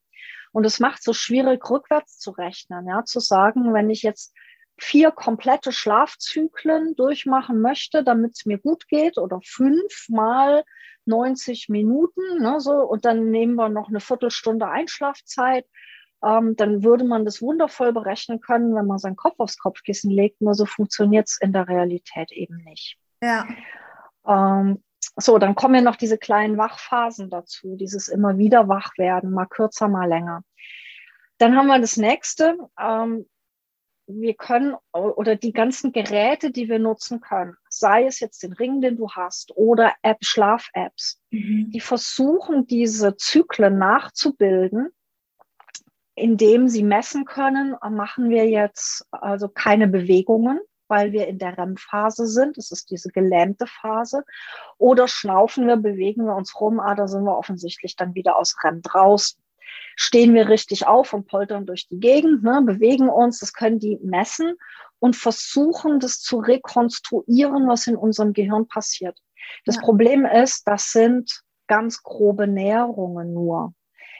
Und 0.51 0.65
es 0.65 0.79
macht 0.79 1.01
so 1.01 1.13
schwierig, 1.13 1.67
rückwärts 1.69 2.19
zu 2.19 2.31
rechnen, 2.31 2.87
ja, 2.87 3.03
zu 3.05 3.19
sagen, 3.19 3.73
wenn 3.73 3.89
ich 3.89 4.03
jetzt 4.03 4.33
vier 4.77 5.11
komplette 5.11 5.71
Schlafzyklen 5.71 6.95
durchmachen 6.95 7.61
möchte, 7.61 8.03
damit 8.03 8.33
es 8.35 8.45
mir 8.45 8.57
gut 8.57 8.87
geht, 8.87 9.17
oder 9.17 9.39
fünf 9.43 10.07
mal 10.09 10.63
90 11.05 11.69
Minuten, 11.69 12.21
ne, 12.39 12.59
so, 12.59 12.73
und 12.73 13.05
dann 13.05 13.29
nehmen 13.29 13.55
wir 13.55 13.69
noch 13.69 13.89
eine 13.89 13.99
Viertelstunde 13.99 14.67
Einschlafzeit, 14.67 15.65
ähm, 16.23 16.55
dann 16.55 16.83
würde 16.83 17.03
man 17.03 17.25
das 17.25 17.41
wundervoll 17.41 17.91
berechnen 17.91 18.39
können, 18.39 18.75
wenn 18.75 18.87
man 18.87 18.97
seinen 18.97 19.17
Kopf 19.17 19.35
aufs 19.39 19.57
Kopfkissen 19.57 20.09
legt. 20.09 20.41
Nur 20.41 20.53
so 20.53 20.65
funktioniert 20.65 21.27
es 21.27 21.37
in 21.41 21.51
der 21.51 21.67
Realität 21.67 22.31
eben 22.31 22.63
nicht. 22.63 22.97
Ja. 23.21 23.45
Ähm, 24.25 24.81
so, 25.17 25.37
dann 25.37 25.55
kommen 25.55 25.75
ja 25.75 25.81
noch 25.81 25.97
diese 25.97 26.17
kleinen 26.17 26.57
Wachphasen 26.57 27.29
dazu, 27.29 27.75
dieses 27.75 28.07
immer 28.07 28.37
wieder 28.37 28.69
wach 28.69 28.97
werden, 28.97 29.31
mal 29.31 29.45
kürzer, 29.45 29.89
mal 29.89 30.07
länger. 30.07 30.43
Dann 31.39 31.57
haben 31.57 31.67
wir 31.67 31.79
das 31.79 31.97
nächste. 31.97 32.57
Ähm, 32.79 33.25
wir 34.07 34.33
können 34.33 34.75
oder 34.91 35.35
die 35.35 35.53
ganzen 35.53 35.91
Geräte, 35.91 36.51
die 36.51 36.67
wir 36.67 36.79
nutzen 36.79 37.21
können, 37.21 37.55
sei 37.69 38.05
es 38.05 38.19
jetzt 38.19 38.43
den 38.43 38.53
Ring, 38.53 38.81
den 38.81 38.97
du 38.97 39.09
hast 39.09 39.55
oder 39.55 39.93
App, 40.01 40.17
Schlaf-Apps, 40.21 41.21
mhm. 41.31 41.69
die 41.71 41.79
versuchen, 41.79 42.67
diese 42.67 43.15
Zyklen 43.15 43.77
nachzubilden, 43.77 44.89
indem 46.15 46.67
sie 46.67 46.83
messen 46.83 47.25
können, 47.25 47.75
machen 47.89 48.29
wir 48.29 48.47
jetzt 48.47 49.05
also 49.11 49.47
keine 49.47 49.87
Bewegungen, 49.87 50.59
weil 50.87 51.11
wir 51.11 51.27
in 51.27 51.39
der 51.39 51.57
REM-Phase 51.57 52.27
sind. 52.27 52.57
Das 52.57 52.71
ist 52.71 52.91
diese 52.91 53.09
gelähmte 53.09 53.65
Phase. 53.65 54.23
Oder 54.77 55.07
schnaufen 55.07 55.65
wir, 55.65 55.77
bewegen 55.77 56.25
wir 56.25 56.35
uns 56.35 56.59
rum, 56.59 56.79
ah, 56.79 56.93
da 56.93 57.07
sind 57.07 57.23
wir 57.23 57.37
offensichtlich 57.37 57.95
dann 57.95 58.13
wieder 58.13 58.37
aus 58.37 58.55
REM 58.63 58.81
draußen 58.81 59.42
stehen 59.95 60.33
wir 60.33 60.49
richtig 60.49 60.87
auf 60.87 61.13
und 61.13 61.27
poltern 61.27 61.65
durch 61.65 61.87
die 61.87 61.99
Gegend, 61.99 62.43
ne, 62.43 62.61
bewegen 62.65 63.09
uns, 63.09 63.39
das 63.39 63.53
können 63.53 63.79
die 63.79 63.99
messen 64.03 64.55
und 64.99 65.15
versuchen, 65.15 65.99
das 65.99 66.19
zu 66.19 66.39
rekonstruieren, 66.39 67.67
was 67.67 67.87
in 67.87 67.95
unserem 67.95 68.33
Gehirn 68.33 68.67
passiert. 68.67 69.17
Das 69.65 69.75
ja. 69.75 69.81
Problem 69.81 70.25
ist, 70.25 70.67
das 70.67 70.91
sind 70.91 71.43
ganz 71.67 72.03
grobe 72.03 72.47
Näherungen 72.47 73.33
nur. 73.33 73.73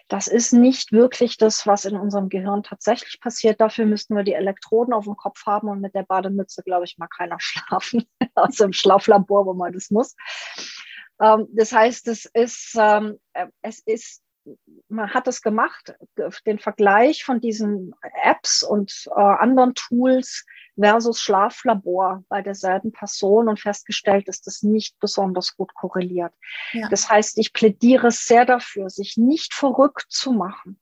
Das 0.10 0.28
ist 0.28 0.52
nicht 0.52 0.92
wirklich 0.92 1.38
das, 1.38 1.66
was 1.66 1.86
in 1.86 1.96
unserem 1.96 2.30
Gehirn 2.30 2.62
tatsächlich 2.62 3.20
passiert. 3.20 3.62
Dafür 3.62 3.86
müssten 3.86 4.16
wir 4.16 4.24
die 4.24 4.34
Elektroden 4.34 4.94
auf 4.94 5.06
dem 5.06 5.16
Kopf 5.16 5.46
haben 5.46 5.70
und 5.70 5.80
mit 5.80 5.96
der 5.96 6.04
Bademütze, 6.04 6.62
glaube 6.64 6.86
ich, 6.86 6.98
mal 6.98 7.08
keiner 7.08 7.38
schlafen. 7.40 8.06
also 8.36 8.66
im 8.66 8.74
Schlaflabor, 8.74 9.46
wo 9.46 9.54
man 9.54 9.74
das 9.74 9.90
muss. 9.90 10.16
Ähm, 11.22 11.48
das 11.54 11.72
heißt, 11.72 12.08
es 12.10 12.26
ist, 12.26 12.76
ähm, 12.78 13.20
äh, 13.34 13.48
es 13.62 13.80
ist 13.80 14.22
man 14.90 15.14
hat 15.14 15.28
es 15.28 15.42
gemacht, 15.42 15.96
den 16.46 16.60
Vergleich 16.60 17.24
von 17.24 17.40
diesen 17.40 17.94
Apps 18.24 18.64
und 18.64 19.10
äh, 19.16 19.20
anderen 19.20 19.74
Tools 19.74 20.46
versus 20.80 21.22
Schlaflabor 21.22 22.24
bei 22.30 22.42
derselben 22.42 22.92
Person 22.92 23.48
und 23.48 23.60
festgestellt, 23.60 24.28
dass 24.28 24.42
das 24.42 24.64
nicht 24.64 25.00
besonders 25.00 25.56
gut 25.56 25.74
korreliert. 25.74 26.34
Ja. 26.74 26.90
Das 26.90 27.10
heißt, 27.10 27.38
ich 27.38 27.54
plädiere 27.54 28.12
sehr 28.12 28.46
dafür, 28.46 28.90
sich 28.90 29.18
nicht 29.18 29.54
verrückt 29.54 30.06
zu 30.10 30.32
machen. 30.32 30.80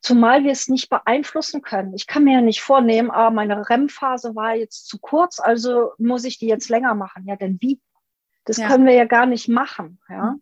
Zumal 0.00 0.44
wir 0.44 0.52
es 0.52 0.68
nicht 0.68 0.90
beeinflussen 0.90 1.62
können. 1.62 1.94
Ich 1.94 2.06
kann 2.06 2.24
mir 2.24 2.34
ja 2.34 2.40
nicht 2.42 2.60
vornehmen, 2.60 3.10
ah, 3.10 3.30
meine 3.30 3.70
REM-Phase 3.70 4.34
war 4.34 4.54
jetzt 4.54 4.86
zu 4.86 4.98
kurz, 4.98 5.40
also 5.40 5.92
muss 5.96 6.24
ich 6.24 6.38
die 6.38 6.46
jetzt 6.46 6.68
länger 6.68 6.94
machen. 6.94 7.24
Ja, 7.26 7.36
denn 7.36 7.56
wie? 7.60 7.80
Das 8.44 8.58
ja. 8.58 8.68
können 8.68 8.84
wir 8.84 8.92
ja 8.92 9.06
gar 9.06 9.24
nicht 9.24 9.48
machen. 9.48 9.98
Ja? 10.08 10.34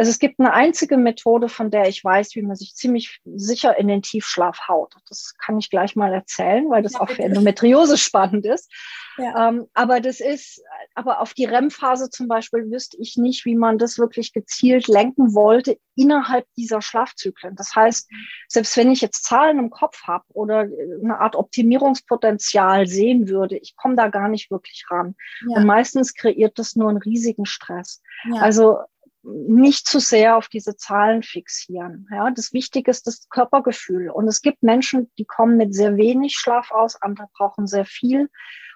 Also 0.00 0.12
es 0.12 0.18
gibt 0.18 0.40
eine 0.40 0.54
einzige 0.54 0.96
Methode, 0.96 1.50
von 1.50 1.70
der 1.70 1.86
ich 1.86 2.02
weiß, 2.02 2.34
wie 2.34 2.40
man 2.40 2.56
sich 2.56 2.74
ziemlich 2.74 3.20
sicher 3.26 3.76
in 3.76 3.86
den 3.86 4.00
Tiefschlaf 4.00 4.66
haut. 4.66 4.94
Das 5.10 5.34
kann 5.36 5.58
ich 5.58 5.68
gleich 5.68 5.94
mal 5.94 6.10
erzählen, 6.14 6.70
weil 6.70 6.82
das 6.82 6.94
ja, 6.94 7.02
auch 7.02 7.10
für 7.10 7.22
Endometriose 7.22 7.98
spannend 7.98 8.46
ist. 8.46 8.72
Ja. 9.18 9.50
Ähm, 9.50 9.66
aber 9.74 10.00
das 10.00 10.20
ist, 10.20 10.62
aber 10.94 11.20
auf 11.20 11.34
die 11.34 11.44
REM-Phase 11.44 12.08
zum 12.08 12.28
Beispiel 12.28 12.70
wüsste 12.70 12.96
ich 12.98 13.18
nicht, 13.18 13.44
wie 13.44 13.54
man 13.54 13.76
das 13.76 13.98
wirklich 13.98 14.32
gezielt 14.32 14.88
lenken 14.88 15.34
wollte 15.34 15.76
innerhalb 15.96 16.46
dieser 16.56 16.80
Schlafzyklen. 16.80 17.54
Das 17.54 17.76
heißt, 17.76 18.08
selbst 18.48 18.78
wenn 18.78 18.90
ich 18.90 19.02
jetzt 19.02 19.24
Zahlen 19.24 19.58
im 19.58 19.68
Kopf 19.68 20.04
habe 20.04 20.24
oder 20.28 20.60
eine 20.60 21.20
Art 21.20 21.36
Optimierungspotenzial 21.36 22.86
sehen 22.86 23.28
würde, 23.28 23.58
ich 23.58 23.76
komme 23.76 23.96
da 23.96 24.08
gar 24.08 24.28
nicht 24.30 24.50
wirklich 24.50 24.86
ran. 24.88 25.14
Ja. 25.46 25.58
Und 25.58 25.66
meistens 25.66 26.14
kreiert 26.14 26.58
das 26.58 26.74
nur 26.74 26.88
einen 26.88 27.02
riesigen 27.02 27.44
Stress. 27.44 28.00
Ja. 28.32 28.40
Also 28.40 28.78
nicht 29.22 29.86
zu 29.86 30.00
sehr 30.00 30.36
auf 30.36 30.48
diese 30.48 30.76
Zahlen 30.76 31.22
fixieren. 31.22 32.08
Ja, 32.10 32.30
das 32.30 32.52
Wichtige 32.52 32.90
ist 32.90 33.06
das 33.06 33.28
Körpergefühl. 33.28 34.08
Und 34.10 34.28
es 34.28 34.40
gibt 34.40 34.62
Menschen, 34.62 35.10
die 35.18 35.26
kommen 35.26 35.56
mit 35.56 35.74
sehr 35.74 35.96
wenig 35.96 36.36
Schlaf 36.36 36.70
aus, 36.70 37.00
andere 37.00 37.28
brauchen 37.36 37.66
sehr 37.66 37.84
viel, 37.84 38.30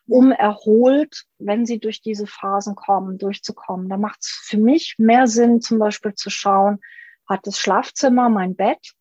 um 0.07 0.33
erholt, 0.33 1.25
wenn 1.39 1.65
sie 1.65 1.79
durch 1.79 2.03
diese 2.03 2.27
Phasen 2.27 2.75
kommen, 2.75 3.17
durchzukommen. 3.17 3.89
Da 3.89 3.97
macht 3.97 4.21
es 4.21 4.43
für 4.45 4.59
mich 4.59 4.97
mehr 4.99 5.27
Sinn, 5.27 5.63
zum 5.63 5.79
Beispiel 5.79 6.15
zu 6.15 6.29
schauen, 6.29 6.81
hat 7.27 7.47
das 7.47 7.59
Schlafzimmer, 7.59 8.29
mein 8.29 8.55
Bett, 8.55 8.93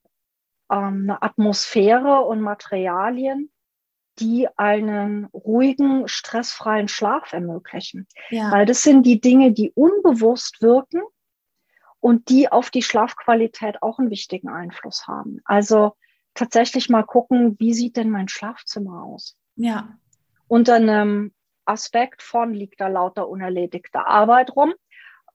ähm, 0.71 1.09
eine 1.09 1.21
Atmosphäre 1.21 2.21
und 2.21 2.39
Materialien, 2.39 3.51
die 4.19 4.47
einen 4.57 5.25
ruhigen, 5.33 6.07
stressfreien 6.07 6.87
Schlaf 6.87 7.33
ermöglichen. 7.33 8.07
Ja. 8.29 8.49
Weil 8.51 8.65
das 8.65 8.81
sind 8.81 9.05
die 9.05 9.19
Dinge, 9.19 9.51
die 9.51 9.71
unbewusst 9.71 10.61
wirken 10.61 11.01
und 12.03 12.27
die 12.27 12.51
auf 12.51 12.69
die 12.69 12.81
Schlafqualität 12.81 13.81
auch 13.81 13.97
einen 13.97 14.09
wichtigen 14.09 14.49
Einfluss 14.49 15.07
haben. 15.07 15.39
Also 15.45 15.95
tatsächlich 16.33 16.89
mal 16.89 17.03
gucken, 17.03 17.57
wie 17.59 17.73
sieht 17.73 17.95
denn 17.95 18.09
mein 18.09 18.27
Schlafzimmer 18.27 19.03
aus? 19.03 19.37
Ja. 19.55 19.97
Unter 20.49 20.75
einem 20.75 21.33
Aspekt 21.63 22.21
von 22.21 22.53
liegt 22.53 22.81
da 22.81 22.89
lauter 22.89 23.29
unerledigte 23.29 24.05
Arbeit 24.05 24.53
rum, 24.53 24.73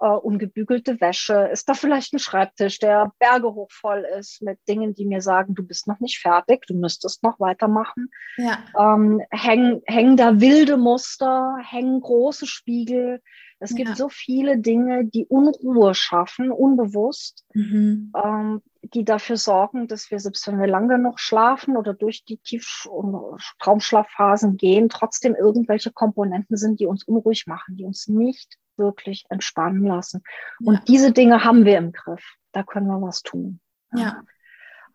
äh, 0.00 0.06
ungebügelte 0.06 1.00
Wäsche, 1.00 1.48
ist 1.52 1.68
da 1.68 1.74
vielleicht 1.74 2.12
ein 2.12 2.18
Schreibtisch, 2.18 2.78
der 2.78 3.12
Berge 3.18 3.54
hoch 3.54 3.70
voll 3.70 4.06
ist 4.18 4.42
mit 4.42 4.58
Dingen, 4.68 4.94
die 4.94 5.06
mir 5.06 5.20
sagen, 5.20 5.54
du 5.54 5.62
bist 5.62 5.86
noch 5.86 6.00
nicht 6.00 6.18
fertig, 6.18 6.66
du 6.66 6.74
müsstest 6.74 7.22
noch 7.22 7.40
weitermachen. 7.40 8.10
Ja. 8.36 8.58
Ähm, 8.78 9.20
hängen, 9.30 9.82
hängen 9.86 10.16
da 10.16 10.40
wilde 10.40 10.76
Muster, 10.76 11.56
hängen 11.62 12.00
große 12.00 12.46
Spiegel, 12.46 13.20
es 13.60 13.74
gibt 13.74 13.96
so 13.96 14.08
viele 14.08 14.58
Dinge, 14.58 15.04
die 15.04 15.26
Unruhe 15.26 15.94
schaffen, 15.94 16.52
unbewusst, 16.52 17.44
mhm. 17.54 18.12
ähm, 18.14 18.62
die 18.94 19.04
dafür 19.04 19.36
sorgen, 19.36 19.88
dass 19.88 20.10
wir, 20.10 20.18
selbst 20.18 20.46
wenn 20.46 20.58
wir 20.58 20.66
lang 20.66 20.88
genug 20.88 21.20
schlafen 21.20 21.76
oder 21.76 21.94
durch 21.94 22.24
die 22.24 22.38
Tief- 22.38 22.86
und 22.90 23.40
Traumschlafphasen 23.58 24.56
gehen, 24.56 24.88
trotzdem 24.88 25.34
irgendwelche 25.34 25.92
Komponenten 25.92 26.56
sind, 26.56 26.80
die 26.80 26.86
uns 26.86 27.04
unruhig 27.04 27.46
machen, 27.46 27.76
die 27.76 27.84
uns 27.84 28.08
nicht 28.08 28.58
wirklich 28.76 29.24
entspannen 29.28 29.84
lassen. 29.84 30.22
Und 30.60 30.74
ja. 30.74 30.82
diese 30.86 31.12
Dinge 31.12 31.44
haben 31.44 31.64
wir 31.64 31.78
im 31.78 31.92
Griff. 31.92 32.24
Da 32.52 32.62
können 32.62 32.86
wir 32.86 33.00
was 33.02 33.22
tun. 33.22 33.60
Ja. 33.92 34.22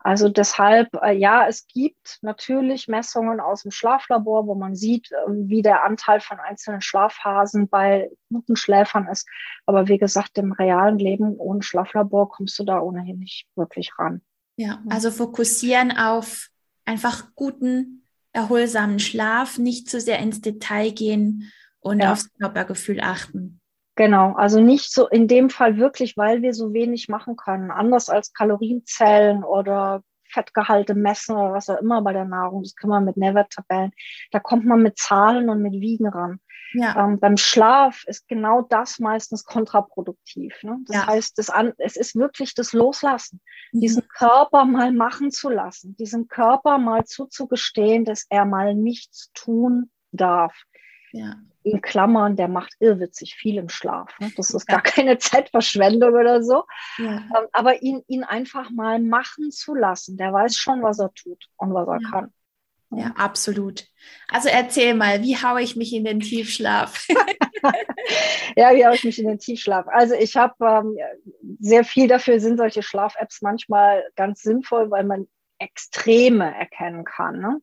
Also 0.04 0.28
deshalb, 0.28 0.90
äh, 1.02 1.16
ja, 1.16 1.48
es 1.48 1.66
gibt 1.66 2.18
natürlich 2.20 2.88
Messungen 2.88 3.40
aus 3.40 3.62
dem 3.62 3.70
Schlaflabor, 3.70 4.46
wo 4.46 4.54
man 4.54 4.76
sieht, 4.76 5.10
äh, 5.10 5.16
wie 5.28 5.62
der 5.62 5.82
Anteil 5.82 6.20
von 6.20 6.38
einzelnen 6.38 6.82
Schlafphasen 6.82 7.70
bei 7.70 8.10
guten 8.30 8.54
Schläfern 8.54 9.08
ist. 9.08 9.26
Aber 9.64 9.88
wie 9.88 9.96
gesagt, 9.96 10.36
im 10.36 10.52
realen 10.52 10.98
Leben 10.98 11.36
ohne 11.38 11.62
Schlaflabor 11.62 12.28
kommst 12.28 12.58
du 12.58 12.64
da 12.64 12.80
ohnehin 12.80 13.18
nicht 13.18 13.46
wirklich 13.56 13.98
ran. 13.98 14.20
Ja, 14.56 14.82
also 14.90 15.10
fokussieren 15.10 15.96
auf 15.96 16.50
einfach 16.84 17.34
guten, 17.34 18.04
erholsamen 18.32 18.98
Schlaf, 18.98 19.56
nicht 19.56 19.88
zu 19.88 20.00
sehr 20.02 20.18
ins 20.18 20.42
Detail 20.42 20.90
gehen 20.90 21.50
und 21.80 22.00
ja. 22.00 22.12
aufs 22.12 22.30
Körpergefühl 22.34 23.00
achten. 23.00 23.62
Genau, 23.96 24.32
also 24.34 24.60
nicht 24.60 24.92
so 24.92 25.08
in 25.08 25.28
dem 25.28 25.50
Fall 25.50 25.76
wirklich, 25.76 26.16
weil 26.16 26.42
wir 26.42 26.52
so 26.52 26.72
wenig 26.72 27.08
machen 27.08 27.36
können. 27.36 27.70
Anders 27.70 28.08
als 28.08 28.32
Kalorienzellen 28.32 29.44
oder 29.44 30.02
Fettgehalte 30.34 30.94
messen 30.94 31.36
oder 31.36 31.52
was 31.52 31.70
auch 31.70 31.80
immer 31.80 32.02
bei 32.02 32.12
der 32.12 32.24
Nahrung. 32.24 32.64
Das 32.64 32.74
kann 32.74 32.90
man 32.90 33.04
mit 33.04 33.16
Nährwerttabellen. 33.16 33.92
Da 34.32 34.40
kommt 34.40 34.64
man 34.64 34.82
mit 34.82 34.98
Zahlen 34.98 35.48
und 35.48 35.62
mit 35.62 35.74
Wiegen 35.74 36.08
ran. 36.08 36.40
Ja. 36.72 37.04
Ähm, 37.04 37.20
beim 37.20 37.36
Schlaf 37.36 38.02
ist 38.06 38.26
genau 38.26 38.62
das 38.62 38.98
meistens 38.98 39.44
kontraproduktiv. 39.44 40.60
Ne? 40.62 40.78
Das 40.86 40.96
ja. 40.96 41.06
heißt, 41.06 41.38
das 41.38 41.48
an, 41.48 41.72
es 41.78 41.96
ist 41.96 42.16
wirklich 42.16 42.54
das 42.54 42.72
Loslassen, 42.72 43.40
mhm. 43.70 43.80
diesen 43.80 44.08
Körper 44.08 44.64
mal 44.64 44.92
machen 44.92 45.30
zu 45.30 45.48
lassen, 45.48 45.96
diesem 45.96 46.26
Körper 46.26 46.78
mal 46.78 47.04
zuzugestehen, 47.04 48.04
dass 48.04 48.26
er 48.28 48.44
mal 48.44 48.74
nichts 48.74 49.30
tun 49.34 49.90
darf. 50.10 50.64
Ja. 51.14 51.36
In 51.62 51.80
Klammern, 51.80 52.36
der 52.36 52.48
macht 52.48 52.74
irrwitzig 52.80 53.36
viel 53.36 53.56
im 53.56 53.68
Schlaf. 53.68 54.18
Ne? 54.18 54.32
Das 54.36 54.50
ist 54.50 54.68
ja. 54.68 54.74
gar 54.74 54.82
keine 54.82 55.16
Zeitverschwendung 55.18 56.12
oder 56.12 56.42
so. 56.42 56.64
Ja. 56.98 57.18
Ähm, 57.18 57.46
aber 57.52 57.82
ihn, 57.82 58.02
ihn 58.08 58.24
einfach 58.24 58.70
mal 58.70 59.00
machen 59.00 59.50
zu 59.50 59.74
lassen, 59.74 60.16
der 60.16 60.32
weiß 60.32 60.56
schon, 60.56 60.82
was 60.82 60.98
er 60.98 61.14
tut 61.14 61.46
und 61.56 61.72
was 61.72 61.88
er 61.88 62.10
kann. 62.10 62.32
Ja, 62.90 63.12
absolut. 63.16 63.86
Also 64.28 64.48
erzähl 64.48 64.94
mal, 64.94 65.22
wie 65.22 65.36
haue 65.36 65.62
ich 65.62 65.74
mich 65.76 65.92
in 65.92 66.04
den 66.04 66.20
Tiefschlaf? 66.20 67.08
ja, 68.56 68.74
wie 68.74 68.84
haue 68.84 68.94
ich 68.94 69.04
mich 69.04 69.18
in 69.18 69.26
den 69.26 69.38
Tiefschlaf? 69.38 69.86
Also 69.88 70.14
ich 70.14 70.36
habe 70.36 70.54
ähm, 70.60 70.96
sehr 71.60 71.84
viel 71.84 72.08
dafür 72.08 72.40
sind 72.40 72.58
solche 72.58 72.82
Schlaf-Apps 72.82 73.40
manchmal 73.40 74.04
ganz 74.16 74.42
sinnvoll, 74.42 74.90
weil 74.90 75.04
man 75.04 75.26
Extreme 75.58 76.54
erkennen 76.54 77.04
kann. 77.04 77.40
Ne? 77.40 77.60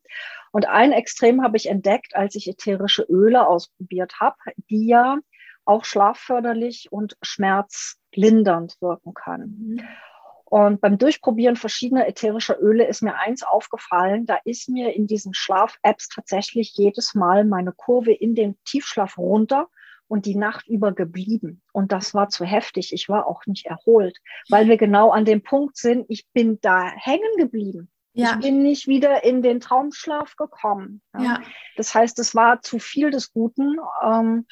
Und 0.52 0.68
ein 0.68 0.92
Extrem 0.92 1.42
habe 1.44 1.58
ich 1.58 1.70
entdeckt, 1.70 2.16
als 2.16 2.36
ich 2.36 2.48
ätherische 2.48 3.04
Öle 3.04 3.48
ausprobiert 3.48 4.20
habe, 4.20 4.38
die 4.70 4.88
ja 4.88 5.18
auch 5.66 5.86
schlafförderlich 5.86 6.92
und 6.92 7.18
schmerzlindernd 7.22 8.78
wirken 8.82 9.14
können. 9.14 9.78
Mhm. 9.78 9.88
Und 10.52 10.82
beim 10.82 10.98
Durchprobieren 10.98 11.56
verschiedener 11.56 12.10
ätherischer 12.10 12.60
Öle 12.60 12.86
ist 12.86 13.02
mir 13.02 13.16
eins 13.16 13.42
aufgefallen, 13.42 14.26
da 14.26 14.38
ist 14.44 14.68
mir 14.68 14.94
in 14.94 15.08
diesen 15.08 15.34
Schlaf-Apps 15.34 16.10
tatsächlich 16.10 16.74
jedes 16.76 17.16
Mal 17.16 17.46
meine 17.46 17.72
Kurve 17.72 18.12
in 18.12 18.36
den 18.36 18.58
Tiefschlaf 18.66 19.18
runter 19.18 19.70
und 20.10 20.26
die 20.26 20.36
Nacht 20.36 20.68
über 20.68 20.92
geblieben. 20.92 21.62
Und 21.72 21.94
das 21.94 22.14
war 22.14 22.28
zu 22.28 22.44
heftig. 22.44 22.92
Ich 22.92 23.08
war 23.08 23.28
auch 23.28 23.46
nicht 23.46 23.66
erholt, 23.66 24.18
weil 24.50 24.68
wir 24.68 24.76
genau 24.76 25.12
an 25.12 25.24
dem 25.24 25.42
Punkt 25.42 25.78
sind, 25.78 26.06
ich 26.10 26.28
bin 26.34 26.60
da 26.60 26.92
hängen 26.98 27.38
geblieben. 27.38 27.90
Ja. 28.14 28.34
Ich 28.34 28.40
bin 28.42 28.62
nicht 28.62 28.88
wieder 28.88 29.24
in 29.24 29.42
den 29.42 29.60
Traumschlaf 29.60 30.36
gekommen. 30.36 31.02
Ja. 31.14 31.24
ja. 31.24 31.42
Das 31.78 31.96
heißt, 31.96 32.20
es 32.20 32.36
war 32.36 32.62
zu 32.62 32.80
viel 32.80 33.10
des 33.10 33.32
Guten. 33.32 33.78
Ähm, 34.04 34.46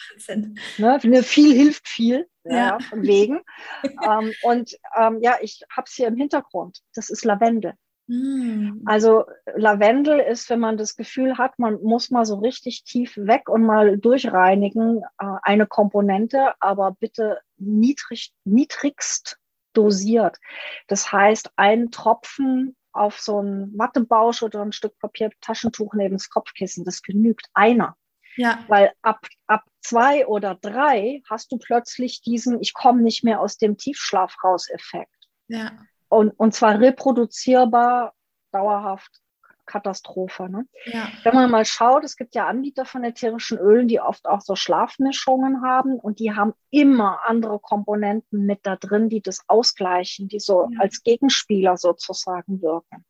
ne, 0.78 1.24
viel 1.24 1.54
hilft 1.54 1.88
viel, 1.88 2.28
ja. 2.44 2.78
von 2.80 3.04
wegen. 3.04 3.42
ähm, 3.84 4.32
und 4.44 4.76
ähm, 4.98 5.20
ja, 5.22 5.38
ich 5.42 5.62
habe 5.70 5.86
es 5.88 5.94
hier 5.94 6.08
im 6.08 6.16
Hintergrund. 6.16 6.80
Das 6.94 7.10
ist 7.10 7.26
Lavendel. 7.26 7.74
Mm. 8.08 8.82
Also 8.86 9.26
Lavendel 9.56 10.20
ist, 10.20 10.50
wenn 10.50 10.60
man 10.60 10.78
das 10.78 10.96
Gefühl 10.96 11.38
hat, 11.38 11.60
man 11.60 11.80
muss 11.84 12.10
mal 12.10 12.26
so 12.26 12.40
richtig 12.40 12.84
tief 12.84 13.16
weg 13.18 13.50
und 13.50 13.64
mal 13.64 13.98
durchreinigen, 13.98 15.04
äh, 15.20 15.26
eine 15.44 15.68
Komponente, 15.68 16.54
aber 16.60 16.96
bitte 17.00 17.40
niedrig, 17.58 18.34
niedrigst 18.46 19.38
dosiert. 19.74 20.40
Das 20.88 21.12
heißt, 21.12 21.52
ein 21.56 21.92
Tropfen 21.92 22.76
auf 22.92 23.20
so 23.20 23.42
ein 23.42 23.78
Wattebausch 23.78 24.44
oder 24.44 24.62
ein 24.62 24.72
Stück 24.72 24.98
Papier, 25.00 25.32
Taschentuch 25.42 25.94
neben 25.94 26.16
das 26.16 26.30
Kopfkissen. 26.30 26.86
Das 26.86 27.02
genügt 27.02 27.48
einer. 27.54 27.96
Ja. 28.36 28.64
Weil 28.68 28.94
ab, 29.02 29.26
ab 29.48 29.64
zwei 29.82 30.26
oder 30.26 30.56
drei 30.56 31.22
hast 31.30 31.52
du 31.52 31.58
plötzlich 31.58 32.22
diesen, 32.22 32.62
ich 32.62 32.74
komme 32.74 33.02
nicht 33.02 33.24
mehr 33.24 33.42
aus 33.42 33.58
dem 33.58 33.78
Tiefschlaf 33.78 34.36
raus 34.44 34.70
Effekt. 34.70 35.16
Ja. 35.48 35.72
Und, 36.08 36.32
und 36.32 36.54
zwar 36.54 36.80
reproduzierbar, 36.80 38.14
dauerhaft 38.52 39.22
Katastrophe. 39.70 40.50
Ne? 40.50 40.66
Ja. 40.86 41.08
Wenn 41.24 41.36
man 41.36 41.52
mal 41.52 41.64
schaut, 41.64 42.04
es 42.04 42.18
gibt 42.18 42.36
ja 42.36 42.48
Anbieter 42.48 42.86
von 42.86 43.04
ätherischen 43.04 43.58
Ölen, 43.58 43.88
die 43.88 44.02
oft 44.02 44.26
auch 44.26 44.42
so 44.42 44.56
Schlafmischungen 44.56 45.62
haben 45.62 46.00
und 46.00 46.20
die 46.20 46.34
haben 46.34 46.54
immer 46.72 47.20
andere 47.26 47.60
Komponenten 47.60 48.46
mit 48.46 48.60
da 48.64 48.76
drin, 48.76 49.10
die 49.10 49.22
das 49.22 49.44
ausgleichen, 49.48 50.28
die 50.28 50.40
so 50.40 50.68
ja. 50.72 50.80
als 50.80 51.04
Gegenspieler 51.04 51.78
sozusagen 51.78 52.62
wirken. 52.62 53.06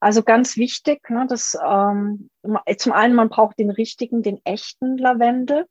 Also 0.00 0.22
ganz 0.22 0.56
wichtig, 0.56 1.08
ne, 1.08 1.26
dass 1.26 1.56
ähm, 1.64 2.30
zum 2.76 2.92
einen 2.92 3.14
man 3.14 3.28
braucht 3.28 3.58
den 3.58 3.70
richtigen, 3.70 4.22
den 4.22 4.40
echten 4.44 4.98
Lavendel. 4.98 5.66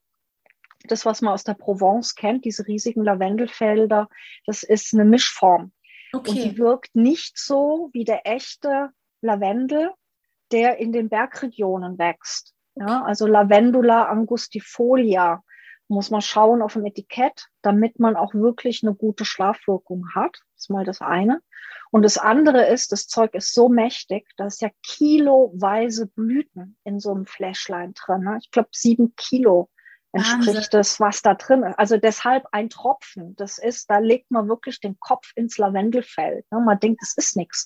Das, 0.86 1.06
was 1.06 1.22
man 1.22 1.34
aus 1.34 1.44
der 1.44 1.54
Provence 1.54 2.16
kennt, 2.16 2.44
diese 2.44 2.68
riesigen 2.68 3.04
Lavendelfelder, 3.04 4.10
das 4.46 4.64
ist 4.64 4.94
eine 4.94 5.06
Mischform. 5.06 5.72
Okay. 6.14 6.30
Und 6.30 6.44
die 6.44 6.58
wirkt 6.58 6.96
nicht 6.96 7.38
so 7.38 7.90
wie 7.94 8.04
der 8.06 8.26
echte 8.26 8.90
Lavendel, 9.22 9.92
der 10.54 10.78
in 10.78 10.94
den 10.94 11.10
Bergregionen 11.10 11.98
wächst. 11.98 12.54
Ja, 12.76 13.04
also 13.04 13.28
Lavendula 13.28 14.06
angustifolia 14.06 15.44
muss 15.88 16.10
man 16.10 16.22
schauen 16.22 16.62
auf 16.62 16.74
dem 16.74 16.86
Etikett, 16.86 17.48
damit 17.62 18.00
man 18.00 18.16
auch 18.16 18.34
wirklich 18.34 18.84
eine 18.84 18.96
gute 18.96 19.26
Schlafwirkung 19.26 20.06
hat. 20.16 20.40
Das 20.56 20.64
ist 20.64 20.70
mal 20.70 20.86
das 20.86 21.02
eine. 21.02 21.42
Und 21.92 22.04
das 22.04 22.18
andere 22.18 22.66
ist, 22.66 22.92
das 22.92 23.08
Zeug 23.08 23.36
ist 23.36 23.54
so 23.54 23.70
mächtig, 23.70 24.28
da 24.38 24.48
ist 24.48 24.62
ja 24.62 24.70
kiloweise 24.82 26.08
Blüten 26.08 26.78
in 26.84 27.00
so 27.00 27.12
einem 27.12 27.26
Fläschlein 27.26 27.94
drin. 27.94 28.24
Ne? 28.24 28.40
Ich 28.42 28.50
glaube, 28.50 28.70
sieben 28.72 29.14
Kilo 29.16 29.70
entspricht 30.14 30.74
das, 30.74 31.00
was 31.00 31.24
da 31.24 31.34
drin 31.34 31.64
ist. 31.64 31.78
Also 31.80 31.98
deshalb 31.98 32.46
ein 32.52 32.70
Tropfen. 32.70 33.36
Das 33.36 33.58
ist, 33.58 33.90
da 33.90 33.98
legt 33.98 34.30
man 34.30 34.48
wirklich 34.48 34.80
den 34.80 35.00
Kopf 35.00 35.32
ins 35.36 35.58
Lavendelfeld. 35.58 36.46
Ne? 36.52 36.60
Man 36.60 36.80
denkt, 36.80 37.02
das 37.02 37.18
ist 37.18 37.36
nichts. 37.36 37.66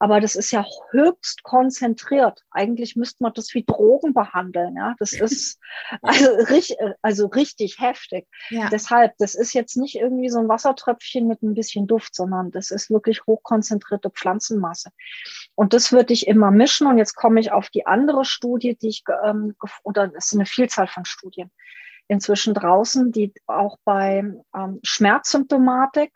Aber 0.00 0.20
das 0.20 0.34
ist 0.34 0.50
ja 0.50 0.66
höchst 0.90 1.44
konzentriert. 1.44 2.42
Eigentlich 2.50 2.96
müsste 2.96 3.22
man 3.22 3.32
das 3.32 3.54
wie 3.54 3.64
Drogen 3.64 4.12
behandeln. 4.12 4.76
Ja, 4.76 4.96
das 4.98 5.12
ist 5.12 5.60
also, 6.02 6.30
richtig, 6.50 6.76
also 7.00 7.28
richtig 7.28 7.78
heftig. 7.78 8.26
Ja. 8.50 8.68
Deshalb, 8.70 9.16
das 9.18 9.36
ist 9.36 9.52
jetzt 9.52 9.76
nicht 9.76 9.94
irgendwie 9.94 10.30
so 10.30 10.40
ein 10.40 10.48
Wassertröpfchen 10.48 11.28
mit 11.28 11.42
ein 11.42 11.54
bisschen 11.54 11.86
Duft, 11.86 12.16
sondern 12.16 12.50
das 12.50 12.72
ist 12.72 12.90
wirklich 12.90 13.24
hochkonzentrierte 13.26 14.10
Pflanzenmasse. 14.10 14.90
Und 15.54 15.72
das 15.72 15.92
würde 15.92 16.12
ich 16.12 16.26
immer 16.26 16.50
mischen. 16.50 16.88
Und 16.88 16.98
jetzt 16.98 17.14
komme 17.14 17.38
ich 17.38 17.52
auf 17.52 17.70
die 17.70 17.86
andere 17.86 18.24
Studie, 18.24 18.76
die 18.76 18.88
ich, 18.88 19.04
ähm, 19.24 19.54
oder 19.84 20.10
es 20.16 20.26
ist 20.26 20.34
eine 20.34 20.46
Vielzahl 20.46 20.88
von 20.88 21.04
Studien 21.04 21.52
inzwischen 22.08 22.54
draußen, 22.54 23.12
die 23.12 23.32
auch 23.46 23.76
bei 23.84 24.24
ähm, 24.54 24.80
Schmerzsymptomatik 24.82 26.12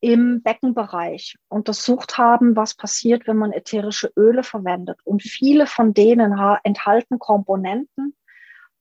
im 0.00 0.42
Beckenbereich 0.42 1.36
untersucht 1.48 2.18
haben, 2.18 2.56
was 2.56 2.74
passiert, 2.74 3.26
wenn 3.26 3.38
man 3.38 3.52
ätherische 3.52 4.12
Öle 4.16 4.42
verwendet. 4.42 4.98
Und 5.04 5.22
viele 5.22 5.66
von 5.66 5.94
denen 5.94 6.38
enthalten 6.62 7.18
Komponenten 7.18 8.14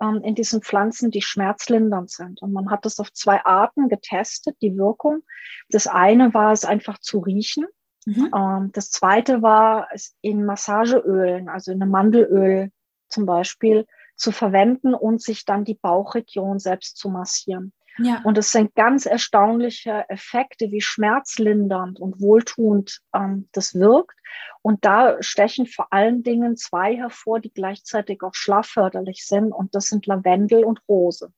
ähm, 0.02 0.22
in 0.24 0.36
diesen 0.36 0.62
Pflanzen, 0.62 1.12
die 1.12 1.22
schmerzlindernd 1.22 2.12
sind. 2.12 2.42
Und 2.42 2.52
man 2.52 2.70
hat 2.70 2.86
das 2.86 3.00
auf 3.00 3.14
zwei 3.14 3.44
Arten 3.46 3.88
getestet, 3.88 4.58
die 4.62 4.78
Wirkung. 4.78 5.24
Das 5.70 5.88
eine 5.88 6.34
war 6.34 6.52
es 6.52 6.66
einfach 6.66 7.00
zu 7.00 7.20
riechen. 7.20 7.68
Mhm. 8.06 8.30
Ähm, 8.36 8.72
das 8.74 8.92
zweite 8.92 9.42
war 9.42 9.88
es 9.94 10.16
in 10.22 10.46
Massageölen, 10.46 11.48
also 11.48 11.72
in 11.72 11.82
einem 11.82 11.92
Mandelöl 11.92 12.70
zum 13.08 13.26
Beispiel, 13.26 13.86
zu 14.16 14.32
verwenden 14.32 14.94
und 14.94 15.22
sich 15.22 15.46
dann 15.46 15.66
die 15.66 15.76
Bauchregion 15.76 16.60
selbst 16.60 16.98
zu 16.98 17.10
massieren. 17.10 17.74
Ja. 18.00 18.22
Und 18.24 18.38
es 18.38 18.52
sind 18.52 18.74
ganz 18.76 19.06
erstaunliche 19.06 20.06
Effekte, 20.10 20.72
wie 20.72 20.82
schmerzlindernd 20.82 22.00
und 22.00 22.20
wohltuend 22.22 23.02
ähm, 23.14 23.48
das 23.52 23.76
wirkt. 23.76 24.16
Und 24.62 24.84
da 24.86 25.22
stechen 25.22 25.68
vor 25.68 25.92
allen 25.92 26.24
Dingen 26.24 26.58
zwei 26.58 26.96
hervor, 26.96 27.40
die 27.40 27.54
gleichzeitig 27.54 28.24
auch 28.24 28.34
schlafförderlich 28.34 29.26
sind. 29.26 29.52
Und 29.52 29.76
das 29.76 29.88
sind 29.88 30.08
Lavendel 30.08 30.64
und 30.64 30.82
Rose. 30.90 31.32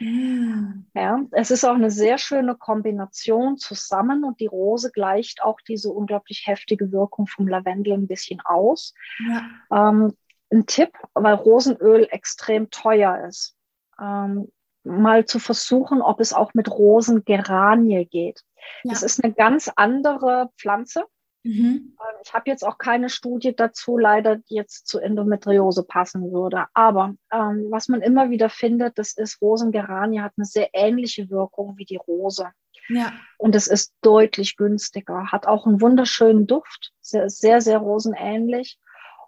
Mm. 0.00 0.86
Ja, 0.94 1.24
es 1.30 1.50
ist 1.50 1.64
auch 1.64 1.74
eine 1.74 1.90
sehr 1.90 2.18
schöne 2.18 2.56
Kombination 2.56 3.58
zusammen 3.58 4.24
und 4.24 4.40
die 4.40 4.46
Rose 4.46 4.90
gleicht 4.90 5.42
auch 5.42 5.60
diese 5.60 5.90
unglaublich 5.90 6.46
heftige 6.46 6.90
Wirkung 6.90 7.28
vom 7.28 7.46
Lavendel 7.46 7.94
ein 7.94 8.08
bisschen 8.08 8.40
aus. 8.44 8.92
Ja. 9.28 9.90
Ähm, 9.90 10.14
ein 10.54 10.66
Tipp, 10.66 10.92
weil 11.14 11.34
Rosenöl 11.34 12.08
extrem 12.10 12.70
teuer 12.70 13.26
ist. 13.28 13.56
Ähm, 14.00 14.50
mal 14.84 15.24
zu 15.24 15.38
versuchen, 15.38 16.00
ob 16.02 16.20
es 16.20 16.32
auch 16.32 16.54
mit 16.54 16.70
Rosengeranie 16.70 18.06
geht. 18.06 18.42
Ja. 18.82 18.92
Das 18.92 19.02
ist 19.02 19.22
eine 19.22 19.32
ganz 19.32 19.70
andere 19.74 20.50
Pflanze. 20.58 21.04
Mhm. 21.42 21.96
Ähm, 22.00 22.20
ich 22.24 22.32
habe 22.32 22.50
jetzt 22.50 22.64
auch 22.64 22.78
keine 22.78 23.10
Studie 23.10 23.54
dazu, 23.54 23.98
leider, 23.98 24.36
die 24.36 24.54
jetzt 24.54 24.86
zu 24.86 24.98
Endometriose 24.98 25.84
passen 25.84 26.32
würde. 26.32 26.66
Aber 26.72 27.14
ähm, 27.32 27.66
was 27.70 27.88
man 27.88 28.00
immer 28.00 28.30
wieder 28.30 28.48
findet, 28.48 28.98
das 28.98 29.12
ist 29.16 29.40
Rosengeranie 29.42 30.20
hat 30.20 30.32
eine 30.36 30.46
sehr 30.46 30.70
ähnliche 30.72 31.28
Wirkung 31.30 31.76
wie 31.76 31.84
die 31.84 31.96
Rose. 31.96 32.50
Ja. 32.88 33.12
Und 33.38 33.54
es 33.54 33.66
ist 33.66 33.94
deutlich 34.02 34.56
günstiger, 34.56 35.32
hat 35.32 35.46
auch 35.46 35.66
einen 35.66 35.80
wunderschönen 35.80 36.46
Duft, 36.46 36.92
sehr, 37.00 37.30
sehr, 37.30 37.60
sehr 37.60 37.78
rosenähnlich. 37.78 38.78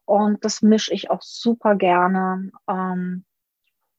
Und 0.06 0.44
das 0.44 0.62
mische 0.62 0.94
ich 0.94 1.10
auch 1.10 1.22
super 1.22 1.74
gerne 1.74 2.50
ähm, 2.68 3.24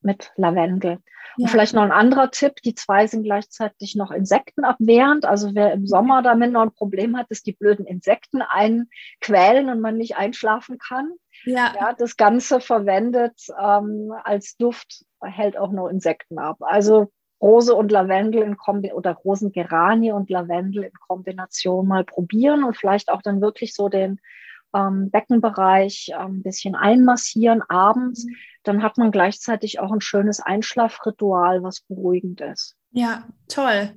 mit 0.02 0.32
Lavendel. 0.38 1.00
Ja. 1.38 1.44
Und 1.44 1.50
vielleicht 1.50 1.74
noch 1.74 1.84
ein 1.84 1.92
anderer 1.92 2.32
Tipp, 2.32 2.62
die 2.64 2.74
zwei 2.74 3.06
sind 3.06 3.24
gleichzeitig 3.24 3.96
noch 3.96 4.10
insektenabwehrend. 4.12 5.26
Also 5.26 5.54
wer 5.54 5.74
im 5.74 5.86
Sommer 5.86 6.24
damit 6.24 6.52
noch 6.52 6.64
ein 6.64 6.74
Problem 6.74 7.18
hat, 7.18 7.30
dass 7.30 7.44
die 7.44 7.54
blöden 7.54 7.86
Insekten 7.86 8.42
einen 8.42 8.90
quälen 9.22 9.70
und 9.70 9.82
man 9.82 9.98
nicht 9.98 10.18
einschlafen 10.18 10.80
kann. 10.80 11.12
Ja. 11.44 11.74
ja 11.78 11.94
das 11.94 12.18
Ganze 12.18 12.60
verwendet 12.62 13.40
ähm, 13.62 14.14
als 14.24 14.58
Duft, 14.58 15.06
hält 15.22 15.58
auch 15.58 15.72
noch 15.72 15.90
Insekten 15.90 16.40
ab. 16.40 16.58
Also 16.62 17.12
Rose 17.40 17.76
und 17.76 17.92
Lavendel 17.92 18.42
in 18.42 18.58
Kombi 18.58 18.94
oder 18.94 19.14
Rosengeranie 19.14 20.12
und 20.12 20.30
Lavendel 20.30 20.84
in 20.84 20.94
Kombination 21.08 21.88
mal 21.88 22.04
probieren 22.04 22.64
und 22.64 22.76
vielleicht 22.76 23.10
auch 23.10 23.22
dann 23.22 23.42
wirklich 23.42 23.76
so 23.76 23.90
den 23.90 24.20
ähm, 24.78 25.10
Beckenbereich 25.10 26.10
äh, 26.10 26.16
ein 26.16 26.44
bisschen 26.44 26.76
einmassieren 26.76 27.62
abends. 27.68 28.26
Mhm. 28.26 28.36
Dann 28.64 28.84
hat 28.84 28.98
man 28.98 29.12
gleichzeitig 29.12 29.80
auch 29.80 29.92
ein 29.92 30.02
schönes 30.02 30.40
Einschlafritual, 30.40 31.64
was 31.64 31.82
beruhigend 31.82 32.42
ist. 32.42 32.76
Ja, 32.92 33.28
toll. 33.48 33.94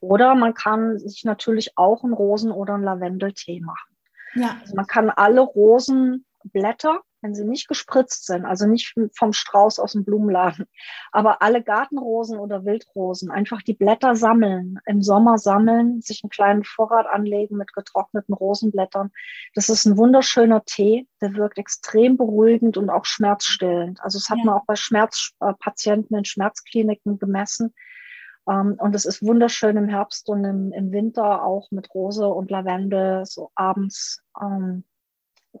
Oder 0.00 0.34
man 0.34 0.54
kann 0.54 0.98
sich 0.98 1.24
natürlich 1.24 1.76
auch 1.76 2.04
einen 2.04 2.12
Rosen- 2.12 2.52
oder 2.52 2.74
einen 2.74 2.84
Lavendeltee 2.84 3.60
machen. 3.60 3.96
Ja. 4.34 4.56
Also 4.60 4.74
man 4.74 4.86
kann 4.86 5.10
alle 5.10 5.40
Rosenblätter 5.40 7.00
wenn 7.22 7.34
sie 7.34 7.44
nicht 7.44 7.68
gespritzt 7.68 8.26
sind, 8.26 8.44
also 8.44 8.66
nicht 8.66 8.94
vom 9.16 9.32
Strauß 9.32 9.78
aus 9.78 9.92
dem 9.92 10.04
Blumenladen, 10.04 10.66
aber 11.12 11.40
alle 11.40 11.62
Gartenrosen 11.62 12.38
oder 12.38 12.64
Wildrosen, 12.64 13.30
einfach 13.30 13.62
die 13.62 13.74
Blätter 13.74 14.16
sammeln, 14.16 14.78
im 14.86 15.02
Sommer 15.02 15.38
sammeln, 15.38 16.02
sich 16.02 16.22
einen 16.22 16.30
kleinen 16.30 16.64
Vorrat 16.64 17.06
anlegen 17.06 17.56
mit 17.56 17.72
getrockneten 17.72 18.34
Rosenblättern. 18.34 19.12
Das 19.54 19.68
ist 19.68 19.86
ein 19.86 19.96
wunderschöner 19.96 20.64
Tee, 20.64 21.08
der 21.20 21.34
wirkt 21.34 21.58
extrem 21.58 22.16
beruhigend 22.16 22.76
und 22.76 22.90
auch 22.90 23.04
schmerzstillend. 23.04 24.00
Also 24.02 24.18
das 24.18 24.28
hat 24.28 24.38
ja. 24.38 24.44
man 24.44 24.54
auch 24.56 24.66
bei 24.66 24.76
Schmerzpatienten 24.76 26.16
in 26.18 26.24
Schmerzkliniken 26.24 27.18
gemessen. 27.18 27.72
Ähm, 28.48 28.76
und 28.78 28.94
es 28.94 29.04
ist 29.04 29.22
wunderschön 29.22 29.76
im 29.76 29.88
Herbst 29.88 30.28
und 30.28 30.44
im, 30.44 30.92
Winter 30.92 31.44
auch 31.44 31.70
mit 31.70 31.94
Rose 31.94 32.26
und 32.26 32.50
Lavendel 32.50 33.24
so 33.24 33.50
abends 33.54 34.22
um, 34.34 34.84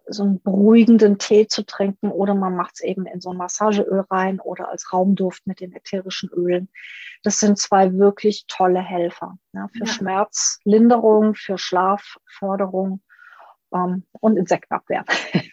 so 0.06 0.22
einen 0.22 0.42
beruhigenden 0.42 1.18
Tee 1.18 1.46
zu 1.46 1.64
trinken 1.64 2.10
oder 2.10 2.34
man 2.34 2.56
macht 2.56 2.74
es 2.74 2.80
eben 2.80 3.06
in 3.06 3.20
so 3.20 3.30
ein 3.30 3.36
Massageöl 3.36 4.04
rein 4.10 4.40
oder 4.40 4.68
als 4.68 4.92
Raumduft 4.92 5.46
mit 5.46 5.60
den 5.60 5.72
ätherischen 5.72 6.30
Ölen. 6.30 6.68
Das 7.22 7.38
sind 7.38 7.58
zwei 7.58 7.92
wirklich 7.94 8.44
tolle 8.48 8.80
Helfer 8.80 9.38
ja, 9.52 9.68
für 9.68 9.84
ja. 9.84 9.92
Schmerzlinderung, 9.92 11.34
für 11.34 11.58
Schlafförderung 11.58 13.02
ähm, 13.74 14.04
und 14.12 14.36
Insektenabwehr, 14.36 15.04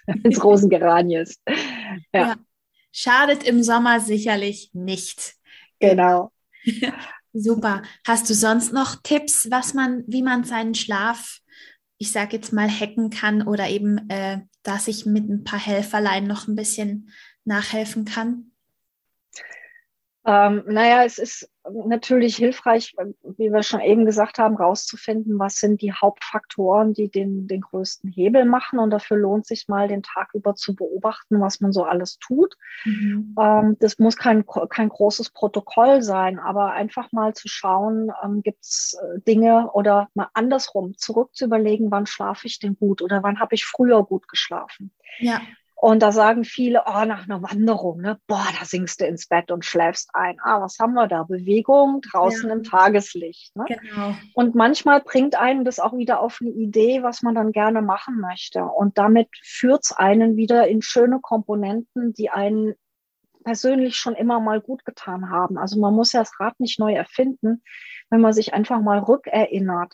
wenn 0.05 0.31
es 0.31 0.43
Rosengeranie 0.43 1.17
ist. 1.17 1.41
Ja. 2.13 2.27
ja. 2.27 2.35
Schadet 2.91 3.43
im 3.43 3.61
Sommer 3.61 3.99
sicherlich 3.99 4.71
nicht. 4.73 5.35
Genau. 5.79 6.31
Super. 7.33 7.83
Hast 8.05 8.29
du 8.29 8.33
sonst 8.33 8.73
noch 8.73 8.95
Tipps, 9.03 9.49
was 9.51 9.73
man, 9.73 10.03
wie 10.07 10.23
man 10.23 10.43
seinen 10.43 10.73
Schlaf 10.73 11.39
ich 11.99 12.11
sage 12.11 12.37
jetzt 12.37 12.53
mal, 12.53 12.69
hacken 12.69 13.09
kann 13.09 13.43
oder 13.43 13.69
eben, 13.69 14.09
äh, 14.09 14.39
dass 14.63 14.87
ich 14.87 15.05
mit 15.05 15.29
ein 15.29 15.43
paar 15.43 15.59
Helferlein 15.59 16.25
noch 16.25 16.47
ein 16.47 16.55
bisschen 16.55 17.09
nachhelfen 17.43 18.05
kann? 18.05 18.51
Ähm, 20.29 20.63
naja, 20.67 21.03
es 21.05 21.17
ist 21.17 21.49
natürlich 21.85 22.35
hilfreich, 22.35 22.95
wie 23.37 23.51
wir 23.51 23.63
schon 23.63 23.81
eben 23.81 24.05
gesagt 24.05 24.37
haben, 24.37 24.57
rauszufinden, 24.57 25.39
was 25.39 25.55
sind 25.55 25.81
die 25.81 25.91
Hauptfaktoren, 25.91 26.93
die 26.93 27.09
den, 27.09 27.47
den 27.47 27.61
größten 27.61 28.11
Hebel 28.11 28.45
machen. 28.45 28.77
Und 28.77 28.91
dafür 28.91 29.17
lohnt 29.17 29.47
sich 29.47 29.67
mal, 29.67 29.87
den 29.87 30.03
Tag 30.03 30.29
über 30.35 30.53
zu 30.53 30.75
beobachten, 30.75 31.41
was 31.41 31.61
man 31.61 31.71
so 31.71 31.83
alles 31.83 32.19
tut. 32.19 32.55
Mhm. 32.85 33.35
Ähm, 33.39 33.77
das 33.79 33.97
muss 33.97 34.17
kein, 34.17 34.45
kein 34.69 34.89
großes 34.89 35.31
Protokoll 35.31 36.03
sein, 36.03 36.37
aber 36.37 36.73
einfach 36.73 37.11
mal 37.11 37.33
zu 37.33 37.47
schauen, 37.47 38.11
ähm, 38.23 38.43
gibt 38.43 38.63
es 38.63 38.99
äh, 39.01 39.21
Dinge 39.21 39.71
oder 39.71 40.09
mal 40.13 40.29
andersrum 40.35 40.95
zurück 40.95 41.33
zu 41.33 41.45
überlegen, 41.45 41.89
wann 41.89 42.05
schlafe 42.05 42.45
ich 42.45 42.59
denn 42.59 42.75
gut 42.77 43.01
oder 43.01 43.23
wann 43.23 43.39
habe 43.39 43.55
ich 43.55 43.65
früher 43.65 44.03
gut 44.03 44.27
geschlafen. 44.27 44.91
Ja. 45.17 45.41
Und 45.81 46.01
da 46.01 46.11
sagen 46.11 46.43
viele, 46.43 46.83
oh, 46.87 47.05
nach 47.05 47.23
einer 47.23 47.41
Wanderung, 47.41 48.01
ne, 48.01 48.19
boah, 48.27 48.45
da 48.59 48.65
singst 48.65 48.99
du 48.99 49.05
ins 49.05 49.27
Bett 49.27 49.49
und 49.49 49.63
schläfst 49.63 50.09
ein. 50.13 50.37
Ah, 50.43 50.59
was 50.59 50.77
haben 50.77 50.93
wir 50.93 51.07
da? 51.07 51.23
Bewegung 51.23 52.01
draußen 52.01 52.49
ja. 52.49 52.55
im 52.55 52.63
Tageslicht. 52.63 53.55
Ne? 53.55 53.63
Genau. 53.65 54.13
Und 54.33 54.55
manchmal 54.55 54.99
bringt 54.99 55.35
einen 55.35 55.63
das 55.63 55.79
auch 55.79 55.95
wieder 55.95 56.19
auf 56.19 56.39
eine 56.41 56.49
Idee, 56.49 57.01
was 57.01 57.21
man 57.21 57.33
dann 57.33 57.53
gerne 57.53 57.81
machen 57.81 58.19
möchte. 58.19 58.65
Und 58.65 58.97
damit 58.97 59.29
führt 59.41 59.85
es 59.85 59.93
einen 59.93 60.35
wieder 60.35 60.67
in 60.67 60.81
schöne 60.81 61.21
Komponenten, 61.21 62.13
die 62.13 62.29
einen 62.29 62.75
persönlich 63.45 63.95
schon 63.95 64.15
immer 64.15 64.41
mal 64.41 64.59
gut 64.59 64.83
getan 64.83 65.29
haben. 65.29 65.57
Also 65.57 65.79
man 65.79 65.93
muss 65.93 66.11
ja 66.11 66.19
das 66.19 66.37
Rad 66.41 66.59
nicht 66.59 66.77
neu 66.79 66.93
erfinden, 66.93 67.63
wenn 68.09 68.19
man 68.19 68.33
sich 68.33 68.53
einfach 68.53 68.81
mal 68.81 68.99
rückerinnert 68.99 69.93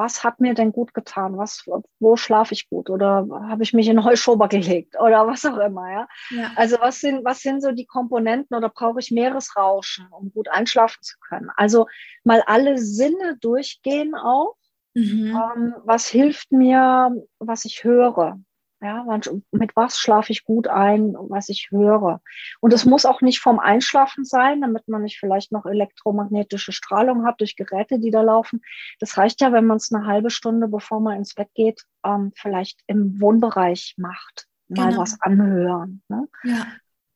was 0.00 0.24
hat 0.24 0.40
mir 0.40 0.54
denn 0.54 0.72
gut 0.72 0.94
getan? 0.94 1.36
Was, 1.36 1.68
wo 1.98 2.16
schlafe 2.16 2.54
ich 2.54 2.70
gut? 2.70 2.88
Oder 2.88 3.26
habe 3.48 3.62
ich 3.62 3.74
mich 3.74 3.86
in 3.88 4.02
Heuschober 4.02 4.48
gelegt? 4.48 4.98
Oder 4.98 5.26
was 5.26 5.44
auch 5.44 5.58
immer, 5.58 5.92
ja? 5.92 6.08
ja. 6.30 6.50
Also 6.56 6.78
was 6.80 7.00
sind, 7.00 7.22
was 7.22 7.40
sind 7.40 7.60
so 7.60 7.72
die 7.72 7.84
Komponenten 7.84 8.56
oder 8.56 8.70
brauche 8.70 8.98
ich 8.98 9.10
Meeresrauschen, 9.10 10.08
um 10.10 10.32
gut 10.32 10.48
einschlafen 10.48 11.02
zu 11.02 11.16
können? 11.28 11.50
Also 11.56 11.86
mal 12.24 12.42
alle 12.46 12.78
Sinne 12.78 13.36
durchgehen 13.40 14.14
auch. 14.14 14.56
Mhm. 14.94 15.36
Ähm, 15.36 15.74
was 15.84 16.06
hilft 16.06 16.50
mir, 16.50 17.14
was 17.38 17.66
ich 17.66 17.84
höre? 17.84 18.40
Ja, 18.82 19.04
mit 19.50 19.76
was 19.76 19.98
schlafe 19.98 20.32
ich 20.32 20.44
gut 20.44 20.66
ein, 20.66 21.14
was 21.14 21.50
ich 21.50 21.68
höre. 21.70 22.22
Und 22.60 22.72
es 22.72 22.86
muss 22.86 23.04
auch 23.04 23.20
nicht 23.20 23.38
vom 23.38 23.58
Einschlafen 23.58 24.24
sein, 24.24 24.62
damit 24.62 24.88
man 24.88 25.02
nicht 25.02 25.18
vielleicht 25.18 25.52
noch 25.52 25.66
elektromagnetische 25.66 26.72
Strahlung 26.72 27.26
hat 27.26 27.40
durch 27.40 27.56
Geräte, 27.56 27.98
die 27.98 28.10
da 28.10 28.22
laufen. 28.22 28.62
Das 28.98 29.18
reicht 29.18 29.42
ja, 29.42 29.52
wenn 29.52 29.66
man 29.66 29.76
es 29.76 29.92
eine 29.92 30.06
halbe 30.06 30.30
Stunde, 30.30 30.66
bevor 30.66 31.00
man 31.00 31.18
ins 31.18 31.34
Bett 31.34 31.50
geht, 31.54 31.84
ähm, 32.06 32.32
vielleicht 32.34 32.80
im 32.86 33.20
Wohnbereich 33.20 33.96
macht, 33.98 34.46
mal 34.68 34.88
genau. 34.88 35.02
was 35.02 35.20
anhören. 35.20 36.02
Ne? 36.08 36.28
Ja. 36.44 36.66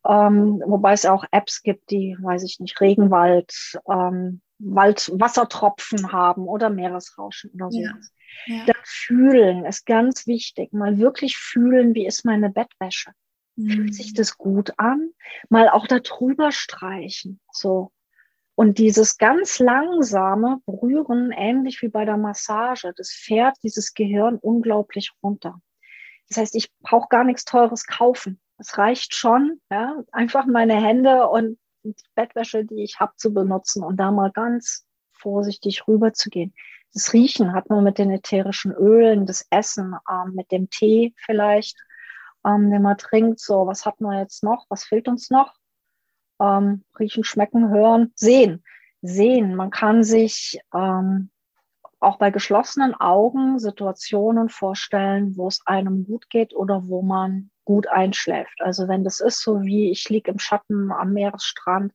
Ähm, 0.07 0.63
wobei 0.67 0.93
es 0.93 1.07
auch 1.07 1.25
Apps 1.31 1.63
gibt, 1.63 1.91
die, 1.91 2.15
weiß 2.21 2.43
ich 2.45 2.61
nicht, 2.61 2.79
Regenwald, 2.83 3.81
ähm, 3.91 4.43
Wald, 4.65 5.11
Wassertropfen 5.15 6.13
haben 6.13 6.49
oder 6.49 6.71
Meeresrauschen 6.71 7.51
oder 7.55 7.71
so. 7.71 7.81
Ja. 7.81 7.93
Ja. 8.47 8.65
Das 8.67 8.77
Fühlen 8.85 9.65
ist 9.65 9.87
ganz 9.87 10.27
wichtig. 10.27 10.73
Mal 10.73 10.99
wirklich 10.99 11.37
fühlen, 11.37 11.95
wie 11.95 12.07
ist 12.07 12.25
meine 12.25 12.51
Bettwäsche. 12.51 13.13
Mhm. 13.57 13.71
Fühlt 13.71 13.95
sich 13.95 14.15
das 14.15 14.37
gut 14.37 14.73
an? 14.79 15.11
Mal 15.49 15.69
auch 15.69 15.87
darüber 15.87 16.53
streichen. 16.53 17.41
So. 17.53 17.93
Und 18.57 18.79
dieses 18.79 19.19
ganz 19.19 19.59
langsame 19.59 20.61
Berühren, 20.67 21.33
ähnlich 21.33 21.83
wie 21.83 21.89
bei 21.89 22.05
der 22.05 22.17
Massage, 22.17 22.93
das 22.97 23.11
fährt 23.11 23.57
dieses 23.63 23.95
Gehirn 23.95 24.37
unglaublich 24.37 25.11
runter. 25.23 25.61
Das 26.29 26.39
heißt, 26.39 26.55
ich 26.55 26.73
brauche 26.81 27.09
gar 27.09 27.25
nichts 27.25 27.45
Teures 27.45 27.87
kaufen. 27.87 28.41
Es 28.59 28.79
reicht 28.79 29.15
schon, 29.15 29.61
ja, 29.71 30.05
einfach 30.13 30.47
meine 30.47 30.81
Hände 30.81 31.29
und 31.29 31.59
die 31.85 31.95
Bettwäsche, 32.15 32.65
die 32.65 32.83
ich 32.83 32.99
habe, 33.01 33.13
zu 33.17 33.33
benutzen 33.33 33.83
und 33.83 33.97
da 33.97 34.11
mal 34.11 34.31
ganz 34.31 34.87
vorsichtig 35.13 35.87
rüber 35.87 36.13
zu 36.13 36.31
gehen. 36.31 36.55
Das 36.93 37.13
Riechen 37.13 37.53
hat 37.53 37.71
man 37.71 37.83
mit 37.83 37.99
den 37.99 38.11
ätherischen 38.11 38.73
Ölen, 38.73 39.27
das 39.27 39.47
Essen, 39.51 39.97
ähm, 40.11 40.35
mit 40.35 40.53
dem 40.53 40.71
Tee 40.71 41.15
vielleicht, 41.17 41.77
ähm, 42.47 42.71
den 42.71 42.83
man 42.83 42.97
trinkt. 42.97 43.41
So, 43.41 43.67
was 43.67 43.85
hat 43.85 44.01
man 44.01 44.19
jetzt 44.19 44.45
noch? 44.45 44.67
Was 44.69 44.85
fehlt 44.85 45.09
uns 45.09 45.31
noch? 45.31 45.55
Ähm, 46.41 46.85
riechen, 46.99 47.25
schmecken, 47.25 47.71
hören, 47.71 48.13
sehen. 48.15 48.65
Sehen. 49.03 49.55
Man 49.55 49.71
kann 49.71 50.03
sich 50.05 50.61
ähm, 50.73 51.31
auch 52.01 52.19
bei 52.19 52.31
geschlossenen 52.31 52.95
Augen 52.95 53.59
Situationen 53.59 54.49
vorstellen, 54.49 55.37
wo 55.37 55.49
es 55.49 55.67
einem 55.67 56.07
gut 56.07 56.31
geht 56.31 56.55
oder 56.55 56.87
wo 56.87 57.03
man 57.03 57.51
gut 57.65 57.87
einschläft. 57.89 58.61
Also 58.61 58.89
wenn 58.89 59.05
das 59.05 59.21
ist 59.21 59.41
so 59.41 59.63
wie 59.63 59.91
ich 59.91 60.09
liege 60.09 60.31
im 60.31 60.39
Schatten 60.39 60.93
am 60.93 61.13
Meeresstrand, 61.13 61.93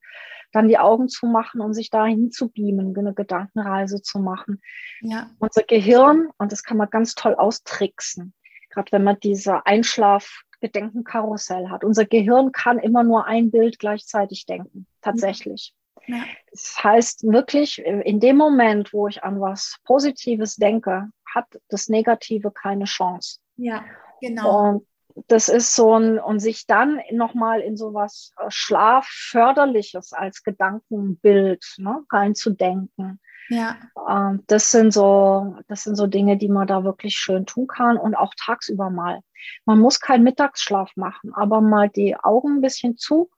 dann 0.51 0.67
die 0.67 0.79
Augen 0.79 1.09
zu 1.09 1.27
machen 1.27 1.61
und 1.61 1.73
sich 1.73 1.89
dahin 1.89 2.31
zu 2.31 2.49
beamen, 2.49 2.97
eine 2.97 3.13
Gedankenreise 3.13 4.01
zu 4.01 4.19
machen. 4.19 4.61
Ja. 5.01 5.29
Unser 5.39 5.63
Gehirn, 5.63 6.29
und 6.37 6.51
das 6.51 6.63
kann 6.63 6.77
man 6.77 6.89
ganz 6.89 7.13
toll 7.15 7.35
austricksen, 7.35 8.33
gerade 8.69 8.91
wenn 8.91 9.03
man 9.03 9.19
diese 9.19 9.65
Einschlaf 9.65 10.41
Gedenkenkarussell 10.61 11.69
hat. 11.69 11.83
Unser 11.83 12.05
Gehirn 12.05 12.51
kann 12.51 12.79
immer 12.79 13.03
nur 13.03 13.25
ein 13.25 13.51
Bild 13.51 13.79
gleichzeitig 13.79 14.45
denken, 14.45 14.87
tatsächlich. 15.01 15.73
Ja. 16.07 16.23
Das 16.51 16.83
heißt 16.83 17.23
wirklich, 17.23 17.79
in 17.79 18.19
dem 18.19 18.35
Moment, 18.35 18.91
wo 18.93 19.07
ich 19.07 19.23
an 19.23 19.39
was 19.39 19.77
Positives 19.85 20.55
denke, 20.55 21.09
hat 21.33 21.45
das 21.69 21.87
Negative 21.87 22.51
keine 22.51 22.85
Chance. 22.85 23.39
Ja, 23.55 23.85
genau. 24.19 24.69
Und 24.69 24.87
das 25.27 25.49
ist 25.49 25.75
so 25.75 25.97
ein, 25.97 26.19
und 26.19 26.39
sich 26.39 26.65
dann 26.67 26.99
nochmal 27.11 27.61
in 27.61 27.77
so 27.77 27.93
was 27.93 28.33
äh, 28.37 28.45
Schlafförderliches 28.49 30.13
als 30.13 30.43
Gedankenbild 30.43 31.63
ne, 31.77 32.03
reinzudenken. 32.11 33.19
Ja. 33.49 33.77
Ähm, 34.07 34.43
das 34.47 34.71
sind 34.71 34.93
so, 34.93 35.57
das 35.67 35.83
sind 35.83 35.95
so 35.95 36.07
Dinge, 36.07 36.37
die 36.37 36.49
man 36.49 36.67
da 36.67 36.83
wirklich 36.83 37.15
schön 37.15 37.45
tun 37.45 37.67
kann 37.67 37.97
und 37.97 38.15
auch 38.15 38.33
tagsüber 38.37 38.89
mal. 38.89 39.21
Man 39.65 39.79
muss 39.79 39.99
keinen 39.99 40.23
Mittagsschlaf 40.23 40.91
machen, 40.95 41.33
aber 41.33 41.61
mal 41.61 41.89
die 41.89 42.15
Augen 42.15 42.57
ein 42.57 42.61
bisschen 42.61 42.97
zu 42.97 43.29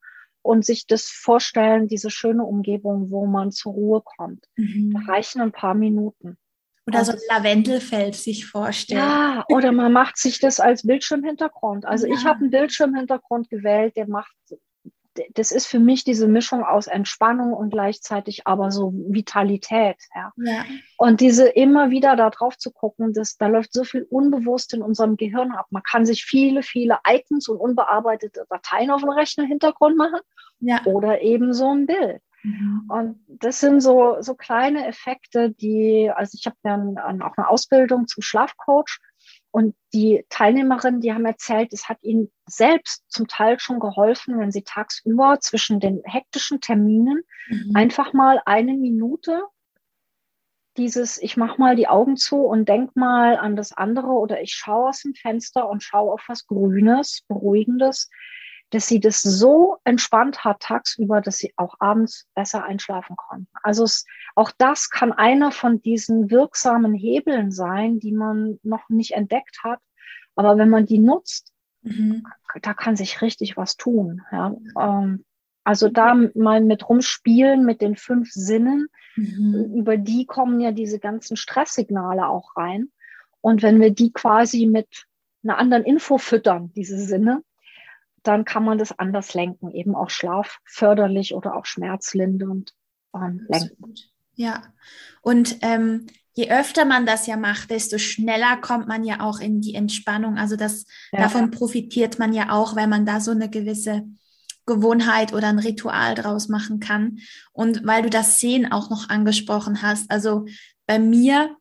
und 0.41 0.65
sich 0.65 0.87
das 0.87 1.05
vorstellen, 1.05 1.87
diese 1.87 2.09
schöne 2.09 2.43
Umgebung, 2.43 3.11
wo 3.11 3.25
man 3.25 3.51
zur 3.51 3.73
Ruhe 3.73 4.01
kommt. 4.03 4.45
Mhm. 4.55 4.93
Da 4.93 5.11
reichen 5.11 5.41
ein 5.41 5.51
paar 5.51 5.75
Minuten. 5.75 6.37
Oder 6.87 7.05
so 7.05 7.11
ein 7.11 7.19
Lavendelfeld 7.29 8.15
sich 8.15 8.47
vorstellen. 8.47 8.99
Ja, 8.99 9.45
oder 9.49 9.71
man 9.71 9.93
macht 9.93 10.17
sich 10.17 10.39
das 10.39 10.59
als 10.59 10.85
Bildschirmhintergrund. 10.85 11.85
Also 11.85 12.07
ja. 12.07 12.13
ich 12.15 12.25
habe 12.25 12.39
einen 12.39 12.49
Bildschirmhintergrund 12.49 13.49
gewählt, 13.49 13.95
der 13.95 14.07
macht 14.07 14.35
das 15.33 15.51
ist 15.51 15.67
für 15.67 15.79
mich 15.79 16.03
diese 16.03 16.27
Mischung 16.27 16.63
aus 16.63 16.87
Entspannung 16.87 17.53
und 17.53 17.71
gleichzeitig 17.71 18.47
aber 18.47 18.71
so 18.71 18.93
Vitalität. 18.93 19.97
Ja. 20.15 20.31
ja. 20.37 20.65
Und 20.97 21.19
diese 21.19 21.47
immer 21.49 21.89
wieder 21.91 22.15
da 22.15 22.29
drauf 22.29 22.57
zu 22.57 22.71
gucken, 22.71 23.13
das, 23.13 23.37
da 23.37 23.47
läuft 23.47 23.73
so 23.73 23.83
viel 23.83 24.07
unbewusst 24.09 24.73
in 24.73 24.81
unserem 24.81 25.17
Gehirn 25.17 25.51
ab. 25.51 25.67
Man 25.69 25.83
kann 25.83 26.05
sich 26.05 26.23
viele, 26.23 26.63
viele 26.63 26.99
Icons 27.07 27.49
und 27.49 27.57
unbearbeitete 27.57 28.45
Dateien 28.49 28.91
auf 28.91 29.01
dem 29.01 29.09
Rechner-Hintergrund 29.09 29.97
machen 29.97 30.19
ja. 30.59 30.81
oder 30.85 31.21
eben 31.21 31.53
so 31.53 31.69
ein 31.73 31.85
Bild. 31.85 32.21
Mhm. 32.43 32.85
Und 32.89 33.19
das 33.27 33.59
sind 33.59 33.81
so, 33.81 34.17
so 34.21 34.35
kleine 34.35 34.87
Effekte, 34.87 35.51
die, 35.51 36.11
also 36.13 36.37
ich 36.39 36.45
habe 36.45 36.57
dann 36.63 36.97
auch 36.97 37.37
eine 37.37 37.49
Ausbildung 37.49 38.07
zum 38.07 38.23
Schlafcoach 38.23 38.99
und 39.51 39.75
die 39.93 40.25
Teilnehmerinnen, 40.29 41.01
die 41.01 41.13
haben 41.13 41.25
erzählt, 41.25 41.73
es 41.73 41.89
hat 41.89 41.97
ihnen 42.01 42.31
selbst 42.47 43.03
zum 43.09 43.27
Teil 43.27 43.59
schon 43.59 43.79
geholfen, 43.79 44.39
wenn 44.39 44.51
sie 44.51 44.63
tagsüber 44.63 45.39
zwischen 45.41 45.79
den 45.79 46.01
hektischen 46.05 46.61
Terminen 46.61 47.23
mhm. 47.49 47.75
einfach 47.75 48.13
mal 48.13 48.41
eine 48.45 48.73
Minute 48.73 49.43
dieses, 50.77 51.21
ich 51.21 51.35
mach 51.35 51.57
mal 51.57 51.75
die 51.75 51.89
Augen 51.89 52.15
zu 52.15 52.37
und 52.37 52.69
denk 52.69 52.95
mal 52.95 53.35
an 53.37 53.57
das 53.57 53.73
andere 53.73 54.07
oder 54.07 54.41
ich 54.41 54.53
schaue 54.53 54.89
aus 54.89 55.01
dem 55.01 55.13
Fenster 55.13 55.69
und 55.69 55.83
schaue 55.83 56.13
auf 56.13 56.23
was 56.27 56.47
Grünes, 56.47 57.23
Beruhigendes, 57.27 58.09
dass 58.71 58.87
sie 58.87 58.99
das 58.99 59.21
so 59.21 59.77
entspannt 59.83 60.43
hat 60.43 60.61
tagsüber, 60.61 61.21
dass 61.21 61.37
sie 61.37 61.53
auch 61.57 61.75
abends 61.79 62.27
besser 62.35 62.63
einschlafen 62.63 63.15
konnten. 63.17 63.47
Also 63.61 63.83
es, 63.83 64.05
auch 64.35 64.51
das 64.57 64.89
kann 64.89 65.11
einer 65.11 65.51
von 65.51 65.81
diesen 65.81 66.31
wirksamen 66.31 66.93
Hebeln 66.93 67.51
sein, 67.51 67.99
die 67.99 68.13
man 68.13 68.59
noch 68.63 68.89
nicht 68.89 69.11
entdeckt 69.11 69.59
hat. 69.63 69.79
Aber 70.35 70.57
wenn 70.57 70.69
man 70.69 70.85
die 70.85 70.99
nutzt, 70.99 71.51
mhm. 71.81 72.25
da 72.61 72.73
kann 72.73 72.95
sich 72.95 73.21
richtig 73.21 73.57
was 73.57 73.75
tun. 73.75 74.21
Ja. 74.31 74.55
Ähm, 74.79 75.25
also 75.63 75.89
da 75.89 76.15
mal 76.33 76.61
mit 76.61 76.87
rumspielen 76.87 77.65
mit 77.65 77.81
den 77.81 77.95
fünf 77.95 78.31
Sinnen, 78.31 78.87
mhm. 79.15 79.73
über 79.75 79.97
die 79.97 80.25
kommen 80.25 80.59
ja 80.61 80.71
diese 80.71 80.99
ganzen 80.99 81.35
Stresssignale 81.35 82.27
auch 82.27 82.55
rein. 82.55 82.89
Und 83.41 83.61
wenn 83.61 83.81
wir 83.81 83.91
die 83.91 84.13
quasi 84.13 84.65
mit 84.65 85.05
einer 85.43 85.57
anderen 85.57 85.83
Info 85.83 86.17
füttern, 86.17 86.71
diese 86.73 86.97
Sinne, 86.97 87.43
dann 88.23 88.45
kann 88.45 88.63
man 88.63 88.77
das 88.77 88.97
anders 88.97 89.33
lenken, 89.33 89.71
eben 89.71 89.95
auch 89.95 90.09
schlafförderlich 90.09 91.33
oder 91.33 91.55
auch 91.55 91.65
schmerzlindernd 91.65 92.73
ähm, 93.15 93.45
lenken. 93.47 93.95
Ja, 94.35 94.63
und 95.21 95.57
ähm, 95.61 96.07
je 96.33 96.49
öfter 96.51 96.85
man 96.85 97.05
das 97.05 97.27
ja 97.27 97.37
macht, 97.37 97.69
desto 97.69 97.97
schneller 97.97 98.57
kommt 98.57 98.87
man 98.87 99.03
ja 99.03 99.19
auch 99.21 99.39
in 99.39 99.61
die 99.61 99.75
Entspannung. 99.75 100.37
Also 100.37 100.55
das, 100.55 100.85
ja. 101.11 101.19
davon 101.19 101.51
profitiert 101.51 102.19
man 102.19 102.33
ja 102.33 102.51
auch, 102.51 102.75
wenn 102.75 102.89
man 102.89 103.05
da 103.05 103.19
so 103.19 103.31
eine 103.31 103.49
gewisse 103.49 104.03
Gewohnheit 104.65 105.33
oder 105.33 105.47
ein 105.47 105.59
Ritual 105.59 106.15
draus 106.15 106.47
machen 106.47 106.79
kann. 106.79 107.19
Und 107.51 107.85
weil 107.85 108.03
du 108.03 108.09
das 108.09 108.39
Sehen 108.39 108.71
auch 108.71 108.89
noch 108.89 109.09
angesprochen 109.09 109.81
hast, 109.81 110.09
also 110.09 110.45
bei 110.85 110.99
mir 110.99 111.55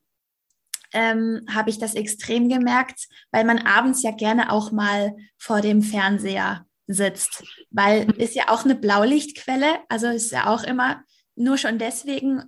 ähm, 0.92 1.42
habe 1.52 1.70
ich 1.70 1.78
das 1.78 1.94
extrem 1.94 2.48
gemerkt, 2.48 3.06
weil 3.30 3.44
man 3.44 3.58
abends 3.58 4.02
ja 4.02 4.10
gerne 4.10 4.52
auch 4.52 4.72
mal 4.72 5.16
vor 5.38 5.60
dem 5.60 5.82
Fernseher 5.82 6.66
sitzt, 6.86 7.44
weil 7.70 8.10
ist 8.18 8.34
ja 8.34 8.48
auch 8.48 8.64
eine 8.64 8.74
Blaulichtquelle, 8.74 9.78
also 9.88 10.08
ist 10.08 10.32
ja 10.32 10.46
auch 10.46 10.64
immer 10.64 11.02
nur 11.36 11.56
schon 11.56 11.78
deswegen 11.78 12.42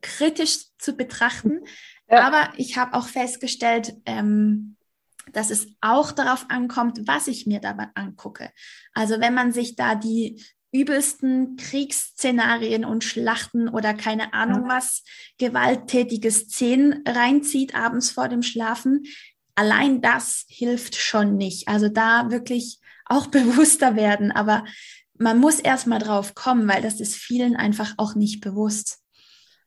kritisch 0.00 0.66
zu 0.78 0.96
betrachten. 0.96 1.60
Ja. 2.08 2.26
Aber 2.26 2.52
ich 2.56 2.76
habe 2.76 2.94
auch 2.94 3.06
festgestellt, 3.06 3.94
ähm, 4.06 4.76
dass 5.32 5.50
es 5.50 5.68
auch 5.80 6.12
darauf 6.12 6.46
ankommt, 6.48 7.00
was 7.06 7.28
ich 7.28 7.46
mir 7.46 7.60
dabei 7.60 7.88
angucke. 7.94 8.50
Also 8.92 9.20
wenn 9.20 9.34
man 9.34 9.52
sich 9.52 9.76
da 9.76 9.94
die 9.94 10.42
übelsten 10.74 11.56
Kriegsszenarien 11.56 12.84
und 12.84 13.04
Schlachten 13.04 13.68
oder 13.68 13.94
keine 13.94 14.34
Ahnung 14.34 14.68
was, 14.68 15.04
gewalttätige 15.38 16.32
Szenen 16.32 17.04
reinzieht 17.06 17.76
abends 17.76 18.10
vor 18.10 18.28
dem 18.28 18.42
Schlafen, 18.42 19.04
allein 19.54 20.02
das 20.02 20.44
hilft 20.48 20.96
schon 20.96 21.36
nicht. 21.36 21.68
Also 21.68 21.88
da 21.88 22.30
wirklich 22.30 22.80
auch 23.06 23.26
bewusster 23.28 23.94
werden, 23.94 24.32
aber 24.32 24.64
man 25.16 25.38
muss 25.38 25.60
erst 25.60 25.86
mal 25.86 26.00
drauf 26.00 26.34
kommen, 26.34 26.66
weil 26.66 26.82
das 26.82 26.98
ist 26.98 27.14
vielen 27.14 27.54
einfach 27.54 27.94
auch 27.96 28.16
nicht 28.16 28.40
bewusst. 28.40 29.03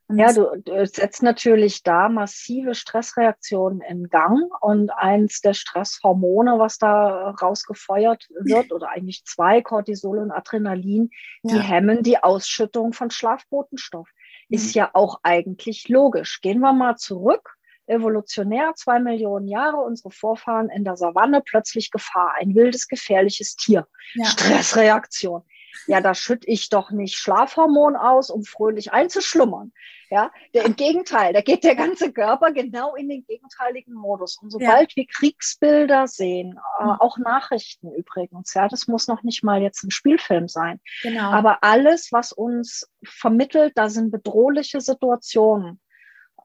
Ja, 0.09 0.31
du, 0.31 0.55
du 0.63 0.85
setzt 0.85 1.21
natürlich 1.21 1.83
da 1.83 2.07
massive 2.07 2.75
Stressreaktionen 2.75 3.81
in 3.81 4.07
Gang 4.07 4.49
und 4.61 4.89
eins 4.89 5.41
der 5.41 5.53
Stresshormone, 5.53 6.59
was 6.59 6.77
da 6.77 7.31
rausgefeuert 7.31 8.29
wird, 8.39 8.71
oder 8.71 8.89
eigentlich 8.89 9.25
zwei, 9.25 9.61
Cortisol 9.61 10.19
und 10.19 10.31
Adrenalin, 10.31 11.09
ja. 11.43 11.55
die 11.55 11.61
hemmen 11.61 12.03
die 12.03 12.23
Ausschüttung 12.23 12.93
von 12.93 13.11
Schlafbotenstoff. 13.11 14.07
Mhm. 14.47 14.55
Ist 14.55 14.75
ja 14.75 14.89
auch 14.93 15.19
eigentlich 15.23 15.89
logisch. 15.89 16.39
Gehen 16.41 16.61
wir 16.61 16.71
mal 16.71 16.95
zurück. 16.95 17.55
Evolutionär, 17.85 18.73
zwei 18.75 18.99
Millionen 18.99 19.47
Jahre, 19.47 19.77
unsere 19.77 20.11
Vorfahren 20.11 20.69
in 20.69 20.83
der 20.83 20.97
Savanne, 20.97 21.41
plötzlich 21.41 21.89
Gefahr, 21.89 22.33
ein 22.37 22.53
wildes, 22.53 22.87
gefährliches 22.87 23.55
Tier. 23.55 23.87
Ja. 24.13 24.25
Stressreaktion 24.25 25.43
ja, 25.85 26.01
da 26.01 26.13
schütte 26.13 26.47
ich 26.47 26.69
doch 26.69 26.91
nicht 26.91 27.17
Schlafhormon 27.17 27.95
aus, 27.95 28.29
um 28.29 28.43
fröhlich 28.43 28.91
einzuschlummern. 28.91 29.71
Ja, 30.09 30.31
der, 30.53 30.63
im 30.63 30.77
Gegenteil, 30.77 31.33
da 31.33 31.41
geht 31.41 31.65
der 31.65 31.75
ganze 31.75 32.13
Körper 32.13 32.51
genau 32.53 32.95
in 32.95 33.09
den 33.09 33.25
gegenteiligen 33.25 33.93
Modus. 33.93 34.37
Und 34.41 34.51
sobald 34.51 34.91
ja. 34.91 34.95
wir 34.95 35.05
Kriegsbilder 35.05 36.07
sehen, 36.07 36.57
äh, 36.79 36.83
mhm. 36.83 36.91
auch 36.91 37.17
Nachrichten 37.17 37.91
übrigens, 37.93 38.53
ja, 38.53 38.69
das 38.69 38.87
muss 38.87 39.07
noch 39.07 39.23
nicht 39.23 39.43
mal 39.43 39.61
jetzt 39.61 39.83
ein 39.83 39.91
Spielfilm 39.91 40.47
sein. 40.47 40.79
Genau. 41.03 41.29
Aber 41.31 41.61
alles, 41.61 42.13
was 42.13 42.31
uns 42.31 42.89
vermittelt, 43.03 43.73
da 43.75 43.89
sind 43.89 44.11
bedrohliche 44.11 44.79
Situationen, 44.79 45.81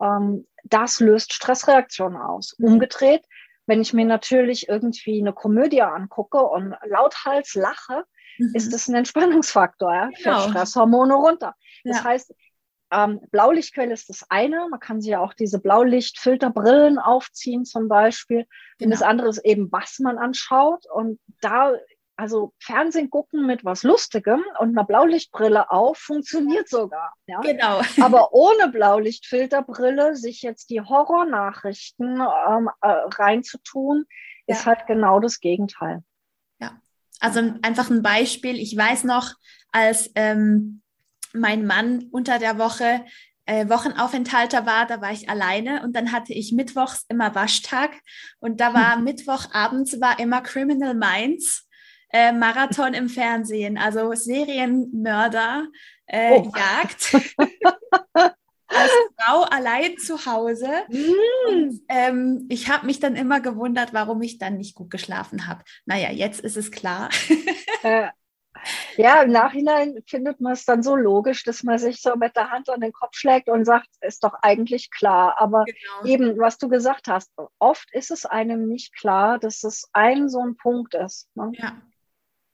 ähm, 0.00 0.46
das 0.64 1.00
löst 1.00 1.32
Stressreaktionen 1.32 2.20
aus. 2.20 2.56
Mhm. 2.58 2.66
Umgedreht, 2.66 3.24
wenn 3.66 3.80
ich 3.80 3.92
mir 3.92 4.04
natürlich 4.04 4.68
irgendwie 4.68 5.20
eine 5.20 5.32
Komödie 5.32 5.82
angucke 5.82 6.42
und 6.42 6.74
lauthals 6.84 7.54
lache, 7.54 8.04
mhm. 8.38 8.50
ist 8.54 8.72
das 8.72 8.88
ein 8.88 8.94
Entspannungsfaktor, 8.94 9.94
ja? 9.94 10.10
Genau. 10.22 10.48
Stresshormone 10.48 11.14
runter. 11.14 11.54
Das 11.84 11.98
ja. 11.98 12.04
heißt, 12.04 12.34
ähm, 12.92 13.20
Blaulichtquelle 13.30 13.94
ist 13.94 14.10
das 14.10 14.26
eine. 14.28 14.68
Man 14.68 14.78
kann 14.78 15.00
sich 15.00 15.10
ja 15.10 15.20
auch 15.20 15.32
diese 15.32 15.58
Blaulichtfilterbrillen 15.58 16.98
aufziehen 16.98 17.64
zum 17.64 17.88
Beispiel. 17.88 18.46
Genau. 18.78 18.86
Und 18.86 18.90
das 18.90 19.02
andere 19.02 19.28
ist 19.28 19.44
eben, 19.44 19.72
was 19.72 19.98
man 19.98 20.18
anschaut. 20.18 20.84
Und 20.92 21.18
da, 21.40 21.72
also 22.16 22.52
Fernsehen 22.58 23.08
gucken 23.08 23.46
mit 23.46 23.64
was 23.64 23.82
Lustigem 23.82 24.44
und 24.58 24.76
einer 24.76 24.84
Blaulichtbrille 24.84 25.70
auf, 25.70 25.96
funktioniert 25.96 26.68
sogar. 26.68 27.14
Ja? 27.26 27.40
Genau. 27.40 27.80
Aber 28.02 28.34
ohne 28.34 28.68
Blaulichtfilterbrille 28.68 30.14
sich 30.14 30.42
jetzt 30.42 30.68
die 30.68 30.82
Horrornachrichten 30.82 32.20
ähm, 32.20 32.68
äh, 32.82 32.88
reinzutun, 32.88 34.04
ja. 34.46 34.54
ist 34.54 34.66
halt 34.66 34.86
genau 34.86 35.18
das 35.18 35.40
Gegenteil. 35.40 36.02
Also 37.22 37.40
einfach 37.62 37.88
ein 37.88 38.02
Beispiel. 38.02 38.58
Ich 38.58 38.76
weiß 38.76 39.04
noch, 39.04 39.34
als 39.70 40.10
ähm, 40.16 40.82
mein 41.32 41.64
Mann 41.64 42.08
unter 42.10 42.40
der 42.40 42.58
Woche 42.58 43.04
äh, 43.46 43.68
Wochenaufenthalter 43.68 44.66
war, 44.66 44.86
da 44.86 45.00
war 45.00 45.12
ich 45.12 45.28
alleine 45.28 45.82
und 45.82 45.94
dann 45.94 46.10
hatte 46.10 46.32
ich 46.32 46.52
mittwochs 46.52 47.04
immer 47.08 47.34
Waschtag 47.34 47.92
und 48.40 48.60
da 48.60 48.74
war 48.74 48.96
Mittwochabends 49.00 50.00
war 50.00 50.18
immer 50.18 50.42
Criminal 50.42 50.94
Minds. 50.94 51.68
Äh, 52.14 52.32
Marathon 52.32 52.92
im 52.92 53.08
Fernsehen, 53.08 53.78
also 53.78 54.12
Serienmörder 54.12 55.68
äh, 56.06 56.32
oh. 56.32 56.52
Jagd. 56.54 57.16
als 58.74 58.90
Frau 59.18 59.42
allein 59.42 59.96
zu 59.98 60.26
Hause. 60.26 60.68
Mm. 60.88 61.48
Und, 61.48 61.80
ähm, 61.88 62.46
ich 62.48 62.68
habe 62.68 62.86
mich 62.86 63.00
dann 63.00 63.16
immer 63.16 63.40
gewundert, 63.40 63.92
warum 63.92 64.22
ich 64.22 64.38
dann 64.38 64.56
nicht 64.56 64.74
gut 64.74 64.90
geschlafen 64.90 65.46
habe. 65.46 65.64
Naja, 65.86 66.10
jetzt 66.10 66.40
ist 66.40 66.56
es 66.56 66.70
klar. 66.70 67.08
Äh, 67.84 68.10
ja, 68.96 69.22
im 69.22 69.32
Nachhinein 69.32 70.02
findet 70.06 70.40
man 70.40 70.52
es 70.52 70.64
dann 70.64 70.84
so 70.84 70.94
logisch, 70.94 71.42
dass 71.42 71.62
man 71.62 71.78
sich 71.78 72.00
so 72.00 72.14
mit 72.16 72.36
der 72.36 72.50
Hand 72.50 72.68
an 72.70 72.80
den 72.80 72.92
Kopf 72.92 73.16
schlägt 73.16 73.48
und 73.48 73.64
sagt, 73.64 73.88
ist 74.00 74.22
doch 74.22 74.34
eigentlich 74.42 74.90
klar. 74.90 75.36
Aber 75.38 75.64
genau. 75.64 76.04
eben, 76.04 76.38
was 76.38 76.58
du 76.58 76.68
gesagt 76.68 77.08
hast, 77.08 77.32
oft 77.58 77.92
ist 77.92 78.10
es 78.10 78.24
einem 78.24 78.68
nicht 78.68 78.94
klar, 78.94 79.38
dass 79.38 79.64
es 79.64 79.88
ein 79.92 80.28
so 80.28 80.40
ein 80.40 80.56
Punkt 80.56 80.94
ist. 80.94 81.28
Ne? 81.34 81.50
Ja. 81.54 81.82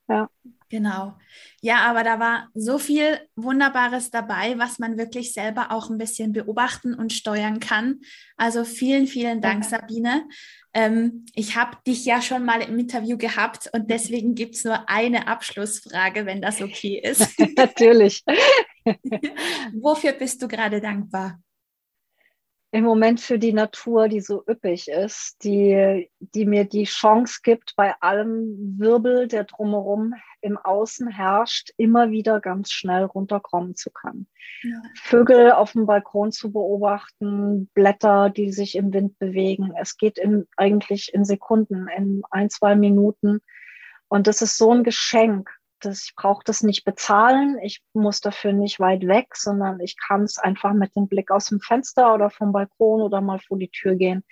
Ja. 0.09 0.31
Genau. 0.70 1.16
Ja, 1.62 1.87
aber 1.87 2.04
da 2.04 2.20
war 2.20 2.48
so 2.54 2.78
viel 2.78 3.18
Wunderbares 3.37 4.11
dabei, 4.11 4.59
was 4.59 4.78
man 4.78 4.98
wirklich 4.98 5.33
selber 5.33 5.72
auch 5.72 5.88
ein 5.88 5.96
bisschen 5.96 6.33
beobachten 6.33 6.92
und 6.94 7.12
steuern 7.12 7.59
kann. 7.59 8.00
Also 8.37 8.64
vielen, 8.64 9.07
vielen 9.07 9.40
Dank, 9.40 9.64
ja. 9.64 9.70
Sabine. 9.70 10.28
Ähm, 10.74 11.24
ich 11.35 11.57
habe 11.57 11.78
dich 11.87 12.04
ja 12.04 12.20
schon 12.20 12.44
mal 12.44 12.61
im 12.61 12.78
Interview 12.78 13.16
gehabt 13.16 13.70
und 13.72 13.90
deswegen 13.90 14.35
gibt 14.35 14.57
es 14.57 14.64
nur 14.64 14.88
eine 14.90 15.26
Abschlussfrage, 15.26 16.26
wenn 16.26 16.42
das 16.42 16.61
okay 16.61 17.00
ist. 17.02 17.38
Natürlich. 17.57 18.22
Wofür 19.81 20.12
bist 20.12 20.42
du 20.42 20.48
gerade 20.48 20.81
dankbar? 20.81 21.40
Im 22.70 22.85
Moment 22.85 23.20
für 23.20 23.38
die 23.38 23.54
Natur, 23.54 24.09
die 24.09 24.20
so 24.20 24.44
üppig 24.46 24.88
ist, 24.88 25.42
die, 25.42 26.11
die 26.20 26.44
mir 26.44 26.64
die 26.64 26.85
Chance 26.85 27.40
gibt, 27.42 27.74
bei 27.76 27.94
allem 28.00 28.78
Wirbel, 28.78 29.26
der 29.26 29.44
drumherum 29.44 30.12
im 30.42 30.59
Außen 30.59 31.09
herrscht, 31.09 31.70
immer 31.78 32.11
wieder 32.11 32.40
ganz 32.40 32.70
schnell 32.70 33.04
runterkommen 33.04 33.74
zu 33.74 33.90
können. 33.90 34.26
Ja. 34.62 34.83
Vögel 34.96 35.52
auf 35.52 35.72
dem 35.72 35.87
Balkon 35.87 36.31
zu 36.31 36.52
beobachten, 36.52 37.68
Blätter, 37.72 38.28
die 38.28 38.52
sich 38.52 38.76
im 38.76 38.92
Wind 38.92 39.18
bewegen. 39.18 39.72
Es 39.81 39.96
geht 39.96 40.18
in, 40.18 40.46
eigentlich 40.57 41.14
in 41.14 41.24
Sekunden, 41.24 41.88
in 41.96 42.22
ein, 42.31 42.50
zwei 42.50 42.76
Minuten. 42.76 43.40
Und 44.09 44.26
das 44.26 44.42
ist 44.42 44.59
so 44.59 44.72
ein 44.72 44.85
Geschenk 44.85 45.57
das, 45.80 46.04
ich 46.04 46.14
brauche 46.16 46.42
das 46.44 46.62
nicht 46.62 46.84
bezahlen, 46.84 47.58
ich 47.62 47.82
muss 47.92 48.20
dafür 48.20 48.52
nicht 48.52 48.80
weit 48.80 49.06
weg, 49.06 49.36
sondern 49.36 49.80
ich 49.80 49.96
kann 49.96 50.22
es 50.22 50.38
einfach 50.38 50.72
mit 50.72 50.94
dem 50.96 51.08
Blick 51.08 51.30
aus 51.30 51.46
dem 51.46 51.60
Fenster 51.60 52.14
oder 52.14 52.30
vom 52.30 52.52
Balkon 52.52 53.02
oder 53.02 53.20
mal 53.20 53.38
vor 53.38 53.58
die 53.58 53.70
Tür 53.70 53.94
gehen. 53.94 54.24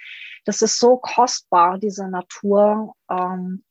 Das 0.45 0.63
ist 0.63 0.79
so 0.79 0.97
kostbar, 0.97 1.79
diese 1.79 2.09
Natur 2.09 2.95
ähm, 3.11 3.65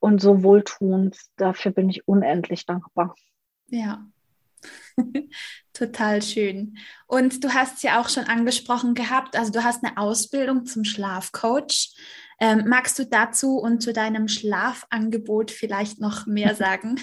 und 0.00 0.20
so 0.20 0.42
wohltuend. 0.42 1.16
Dafür 1.36 1.72
bin 1.72 1.90
ich 1.90 2.06
unendlich 2.06 2.66
dankbar. 2.66 3.14
Ja, 3.68 4.04
Total 5.72 6.22
schön. 6.22 6.78
Und 7.06 7.42
du 7.44 7.52
hast 7.52 7.82
ja 7.82 8.00
auch 8.00 8.08
schon 8.08 8.24
angesprochen 8.24 8.94
gehabt, 8.94 9.36
also 9.36 9.52
du 9.52 9.64
hast 9.64 9.84
eine 9.84 9.96
Ausbildung 9.96 10.66
zum 10.66 10.84
Schlafcoach. 10.84 11.94
Ähm, 12.42 12.64
magst 12.66 12.98
du 12.98 13.06
dazu 13.06 13.58
und 13.58 13.84
zu 13.84 13.92
deinem 13.92 14.26
Schlafangebot 14.26 15.52
vielleicht 15.52 16.00
noch 16.00 16.26
mehr 16.26 16.54
sagen? 16.56 17.00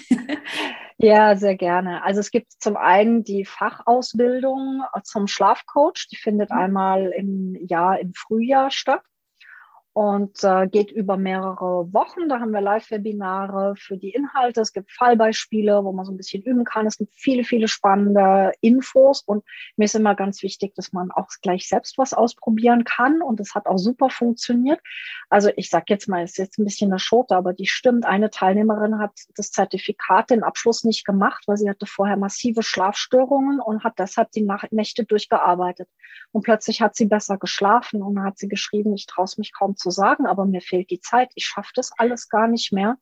ja, 0.98 1.34
sehr 1.34 1.56
gerne. 1.56 2.04
Also 2.04 2.20
es 2.20 2.30
gibt 2.30 2.52
zum 2.58 2.76
einen 2.76 3.24
die 3.24 3.46
Fachausbildung 3.46 4.82
zum 5.02 5.26
Schlafcoach, 5.26 6.08
die 6.12 6.16
findet 6.16 6.50
mhm. 6.50 6.58
einmal 6.58 7.06
im 7.16 7.56
Jahr 7.66 7.98
im 8.00 8.12
Frühjahr 8.12 8.70
statt 8.70 9.00
und 10.00 10.42
äh, 10.44 10.66
geht 10.66 10.90
über 10.90 11.18
mehrere 11.18 11.92
Wochen. 11.92 12.30
Da 12.30 12.40
haben 12.40 12.52
wir 12.52 12.62
Live-Webinare 12.62 13.74
für 13.76 13.98
die 13.98 14.08
Inhalte. 14.08 14.62
Es 14.62 14.72
gibt 14.72 14.90
Fallbeispiele, 14.90 15.84
wo 15.84 15.92
man 15.92 16.06
so 16.06 16.12
ein 16.12 16.16
bisschen 16.16 16.42
üben 16.42 16.64
kann. 16.64 16.86
Es 16.86 16.96
gibt 16.96 17.14
viele, 17.14 17.44
viele 17.44 17.68
spannende 17.68 18.52
Infos 18.62 19.20
und 19.20 19.44
mir 19.76 19.84
ist 19.84 19.94
immer 19.94 20.14
ganz 20.14 20.42
wichtig, 20.42 20.74
dass 20.74 20.94
man 20.94 21.10
auch 21.10 21.28
gleich 21.42 21.68
selbst 21.68 21.98
was 21.98 22.14
ausprobieren 22.14 22.84
kann 22.84 23.20
und 23.20 23.40
das 23.40 23.54
hat 23.54 23.66
auch 23.66 23.76
super 23.76 24.08
funktioniert. 24.08 24.80
Also 25.28 25.50
ich 25.56 25.68
sag 25.68 25.90
jetzt 25.90 26.08
mal, 26.08 26.22
es 26.22 26.30
ist 26.30 26.38
jetzt 26.38 26.58
ein 26.58 26.64
bisschen 26.64 26.90
eine 26.90 26.98
Schote, 26.98 27.36
aber 27.36 27.52
die 27.52 27.66
stimmt. 27.66 28.06
Eine 28.06 28.30
Teilnehmerin 28.30 29.00
hat 29.00 29.12
das 29.36 29.50
Zertifikat, 29.50 30.30
den 30.30 30.44
Abschluss 30.44 30.82
nicht 30.82 31.04
gemacht, 31.04 31.44
weil 31.46 31.58
sie 31.58 31.68
hatte 31.68 31.84
vorher 31.84 32.16
massive 32.16 32.62
Schlafstörungen 32.62 33.60
und 33.60 33.84
hat 33.84 33.98
deshalb 33.98 34.30
die 34.30 34.48
Nächte 34.70 35.04
durchgearbeitet. 35.04 35.90
Und 36.32 36.42
plötzlich 36.42 36.80
hat 36.80 36.96
sie 36.96 37.06
besser 37.06 37.36
geschlafen 37.36 38.02
und 38.02 38.22
hat 38.22 38.38
sie 38.38 38.48
geschrieben, 38.48 38.94
ich 38.94 39.06
traue 39.06 39.26
mich 39.36 39.52
kaum 39.52 39.76
zu 39.76 39.89
sagen, 39.90 40.26
aber 40.26 40.44
mir 40.46 40.60
fehlt 40.60 40.90
die 40.90 41.00
Zeit. 41.00 41.30
Ich 41.34 41.46
schaffe 41.46 41.72
das 41.74 41.90
alles 41.96 42.28
gar 42.28 42.48
nicht 42.48 42.72
mehr. 42.72 42.96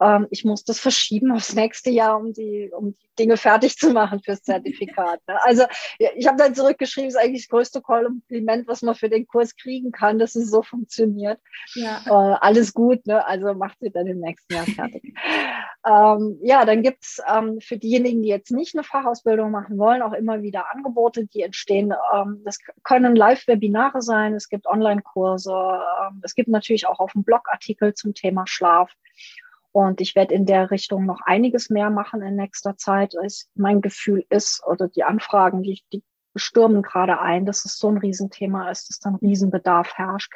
Ähm, 0.00 0.26
ich 0.30 0.44
muss 0.44 0.64
das 0.64 0.80
verschieben 0.80 1.32
aufs 1.32 1.54
nächste 1.54 1.90
Jahr, 1.90 2.18
um 2.18 2.32
die, 2.32 2.70
um 2.76 2.96
die 2.96 3.08
Dinge 3.18 3.36
fertig 3.36 3.76
zu 3.76 3.90
machen 3.90 4.20
fürs 4.20 4.42
Zertifikat. 4.42 5.20
Ne? 5.28 5.38
Also 5.44 5.64
ich 5.98 6.26
habe 6.26 6.38
dann 6.38 6.54
zurückgeschrieben, 6.54 7.08
ist 7.08 7.16
eigentlich 7.16 7.42
das 7.42 7.50
größte 7.50 7.82
Kompliment, 7.82 8.66
was 8.66 8.82
man 8.82 8.94
für 8.94 9.10
den 9.10 9.26
Kurs 9.26 9.54
kriegen 9.56 9.92
kann, 9.92 10.18
dass 10.18 10.36
es 10.36 10.50
so 10.50 10.62
funktioniert. 10.62 11.38
Ja. 11.74 12.00
Äh, 12.06 12.38
alles 12.40 12.72
gut, 12.72 13.06
ne? 13.06 13.24
also 13.26 13.52
macht 13.54 13.78
sie 13.80 13.90
dann 13.90 14.06
im 14.06 14.20
nächsten 14.20 14.54
Jahr 14.54 14.64
fertig. 14.64 15.14
ähm, 15.86 16.38
ja, 16.42 16.64
dann 16.64 16.82
gibt's 16.82 17.20
ähm, 17.30 17.60
für 17.60 17.76
diejenigen, 17.76 18.22
die 18.22 18.28
jetzt 18.28 18.50
nicht 18.50 18.74
eine 18.74 18.84
Fachausbildung 18.84 19.50
machen 19.50 19.76
wollen, 19.78 20.02
auch 20.02 20.14
immer 20.14 20.42
wieder 20.42 20.72
Angebote, 20.74 21.26
die 21.26 21.42
entstehen. 21.42 21.92
Ähm, 22.14 22.40
das 22.44 22.58
können 22.84 23.16
Live-Webinare 23.16 24.00
sein, 24.00 24.34
es 24.34 24.48
gibt 24.48 24.66
Online-Kurse, 24.66 25.52
ähm, 25.52 26.20
es 26.22 26.34
gibt 26.34 26.48
natürlich 26.48 26.86
auch 26.86 27.00
auf 27.00 27.12
dem 27.12 27.22
Blog 27.22 27.48
Artikel 27.50 27.92
zum 27.92 28.14
Thema 28.14 28.46
Schlaf. 28.46 28.94
Und 29.72 30.00
ich 30.00 30.16
werde 30.16 30.34
in 30.34 30.46
der 30.46 30.70
Richtung 30.70 31.06
noch 31.06 31.20
einiges 31.24 31.70
mehr 31.70 31.90
machen 31.90 32.22
in 32.22 32.36
nächster 32.36 32.76
Zeit. 32.76 33.14
Mein 33.54 33.80
Gefühl 33.80 34.24
ist, 34.28 34.62
oder 34.66 34.88
die 34.88 35.04
Anfragen, 35.04 35.62
die, 35.62 35.82
die 35.92 36.02
stürmen 36.34 36.82
gerade 36.82 37.20
ein, 37.20 37.46
dass 37.46 37.64
es 37.64 37.78
so 37.78 37.88
ein 37.88 37.98
Riesenthema 37.98 38.70
ist, 38.70 38.88
dass 38.88 38.98
dann 38.98 39.16
Riesenbedarf 39.16 39.94
herrscht. 39.94 40.32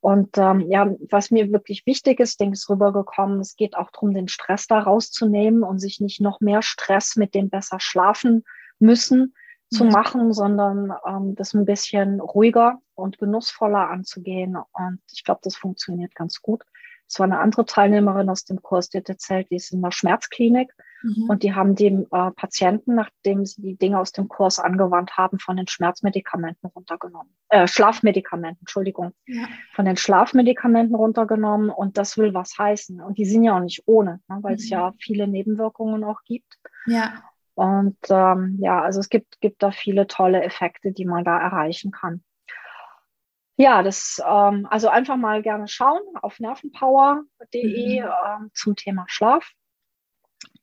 Und 0.00 0.36
ähm, 0.36 0.68
ja, 0.68 0.92
was 1.10 1.30
mir 1.30 1.52
wirklich 1.52 1.86
wichtig 1.86 2.18
ist, 2.18 2.40
denke 2.40 2.54
ich, 2.54 2.60
ist 2.60 2.68
rübergekommen, 2.68 3.38
es 3.38 3.54
geht 3.54 3.76
auch 3.76 3.90
darum, 3.92 4.12
den 4.14 4.26
Stress 4.26 4.66
da 4.66 4.80
rauszunehmen 4.80 5.62
und 5.62 5.78
sich 5.78 6.00
nicht 6.00 6.20
noch 6.20 6.40
mehr 6.40 6.62
Stress 6.62 7.14
mit 7.14 7.36
dem 7.36 7.50
besser 7.50 7.78
schlafen 7.78 8.42
müssen 8.80 9.32
zu 9.70 9.84
mhm. 9.84 9.90
machen, 9.90 10.32
sondern 10.32 10.92
ähm, 11.06 11.36
das 11.36 11.54
ein 11.54 11.64
bisschen 11.64 12.20
ruhiger 12.20 12.80
und 12.94 13.18
genussvoller 13.18 13.90
anzugehen. 13.90 14.56
Und 14.56 15.00
ich 15.12 15.22
glaube, 15.22 15.40
das 15.44 15.54
funktioniert 15.54 16.16
ganz 16.16 16.42
gut. 16.42 16.64
Es 17.12 17.18
war 17.18 17.26
eine 17.26 17.40
andere 17.40 17.66
Teilnehmerin 17.66 18.30
aus 18.30 18.46
dem 18.46 18.62
Kurs, 18.62 18.88
die 18.88 18.96
hat 18.96 19.08
erzählt, 19.10 19.50
die 19.50 19.56
ist 19.56 19.70
in 19.70 19.82
der 19.82 19.90
Schmerzklinik 19.90 20.72
mhm. 21.02 21.28
und 21.28 21.42
die 21.42 21.54
haben 21.54 21.74
dem 21.74 22.06
äh, 22.10 22.30
Patienten, 22.30 22.94
nachdem 22.94 23.44
sie 23.44 23.60
die 23.60 23.76
Dinge 23.76 24.00
aus 24.00 24.12
dem 24.12 24.28
Kurs 24.28 24.58
angewandt 24.58 25.18
haben, 25.18 25.38
von 25.38 25.58
den 25.58 25.68
Schmerzmedikamenten 25.68 26.70
runtergenommen. 26.74 27.30
Äh, 27.50 27.68
Schlafmedikamenten, 27.68 28.60
Entschuldigung. 28.60 29.12
Ja. 29.26 29.44
Von 29.74 29.84
den 29.84 29.98
Schlafmedikamenten 29.98 30.94
runtergenommen 30.94 31.68
und 31.68 31.98
das 31.98 32.16
will 32.16 32.32
was 32.32 32.56
heißen. 32.56 33.02
Und 33.02 33.18
die 33.18 33.26
sind 33.26 33.42
ja 33.42 33.56
auch 33.56 33.62
nicht 33.62 33.82
ohne, 33.84 34.20
ne, 34.26 34.38
weil 34.40 34.52
mhm. 34.52 34.56
es 34.58 34.70
ja 34.70 34.94
viele 34.98 35.28
Nebenwirkungen 35.28 36.04
auch 36.04 36.22
gibt. 36.24 36.58
Ja. 36.86 37.12
Und 37.52 37.98
ähm, 38.08 38.56
ja, 38.58 38.80
also 38.80 39.00
es 39.00 39.10
gibt, 39.10 39.38
gibt 39.42 39.62
da 39.62 39.70
viele 39.70 40.06
tolle 40.06 40.42
Effekte, 40.42 40.92
die 40.92 41.04
man 41.04 41.24
da 41.24 41.38
erreichen 41.38 41.90
kann. 41.90 42.22
Ja, 43.56 43.82
das, 43.82 44.20
ähm, 44.26 44.66
also 44.70 44.88
einfach 44.88 45.16
mal 45.16 45.42
gerne 45.42 45.68
schauen 45.68 46.00
auf 46.20 46.40
nervenpower.de 46.40 48.00
mhm. 48.00 48.06
ähm, 48.06 48.50
zum 48.54 48.76
Thema 48.76 49.04
Schlaf 49.08 49.52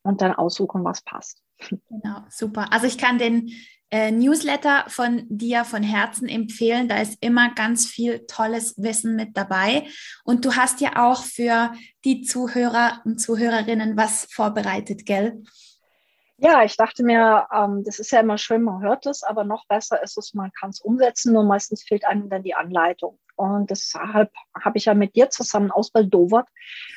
und 0.02 0.20
dann 0.20 0.34
aussuchen, 0.34 0.84
was 0.84 1.02
passt. 1.02 1.42
Genau, 1.88 2.24
super. 2.30 2.72
Also 2.72 2.86
ich 2.86 2.96
kann 2.96 3.18
den 3.18 3.50
äh, 3.90 4.10
Newsletter 4.10 4.84
von 4.88 5.26
dir 5.28 5.64
von 5.64 5.82
Herzen 5.82 6.28
empfehlen. 6.28 6.88
Da 6.88 7.00
ist 7.00 7.18
immer 7.20 7.52
ganz 7.54 7.86
viel 7.86 8.24
tolles 8.26 8.74
Wissen 8.78 9.16
mit 9.16 9.36
dabei. 9.36 9.86
Und 10.24 10.44
du 10.44 10.54
hast 10.54 10.80
ja 10.80 11.10
auch 11.10 11.24
für 11.24 11.72
die 12.04 12.22
Zuhörer 12.22 13.02
und 13.04 13.20
Zuhörerinnen 13.20 13.96
was 13.96 14.26
vorbereitet, 14.32 15.06
gell? 15.06 15.42
Ja, 16.42 16.64
ich 16.64 16.74
dachte 16.78 17.04
mir, 17.04 17.46
ähm, 17.52 17.82
das 17.84 17.98
ist 17.98 18.12
ja 18.12 18.20
immer 18.20 18.38
schön, 18.38 18.62
man 18.62 18.80
hört 18.80 19.04
es, 19.04 19.22
aber 19.22 19.44
noch 19.44 19.66
besser 19.66 20.02
ist 20.02 20.16
es, 20.16 20.32
man 20.32 20.50
kann 20.58 20.70
es 20.70 20.80
umsetzen, 20.80 21.34
nur 21.34 21.44
meistens 21.44 21.82
fehlt 21.82 22.06
einem 22.06 22.30
dann 22.30 22.42
die 22.42 22.54
Anleitung. 22.54 23.18
Und 23.36 23.68
deshalb 23.68 24.32
habe 24.58 24.78
ich 24.78 24.86
ja 24.86 24.94
mit 24.94 25.16
dir 25.16 25.28
zusammen 25.28 25.70
ausbaldowert. 25.70 26.48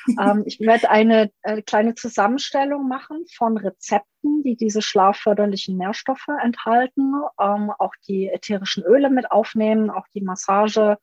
ähm, 0.18 0.44
ich 0.46 0.60
werde 0.60 0.88
eine 0.88 1.30
äh, 1.42 1.60
kleine 1.60 1.94
Zusammenstellung 1.94 2.88
machen 2.88 3.26
von 3.36 3.58
Rezepten, 3.58 4.42
die 4.44 4.56
diese 4.56 4.80
schlafförderlichen 4.80 5.76
Nährstoffe 5.76 6.28
enthalten, 6.42 7.12
ähm, 7.38 7.70
auch 7.78 7.92
die 8.08 8.28
ätherischen 8.28 8.82
Öle 8.82 9.10
mit 9.10 9.30
aufnehmen, 9.30 9.90
auch 9.90 10.06
die 10.14 10.22
Massage, 10.22 10.96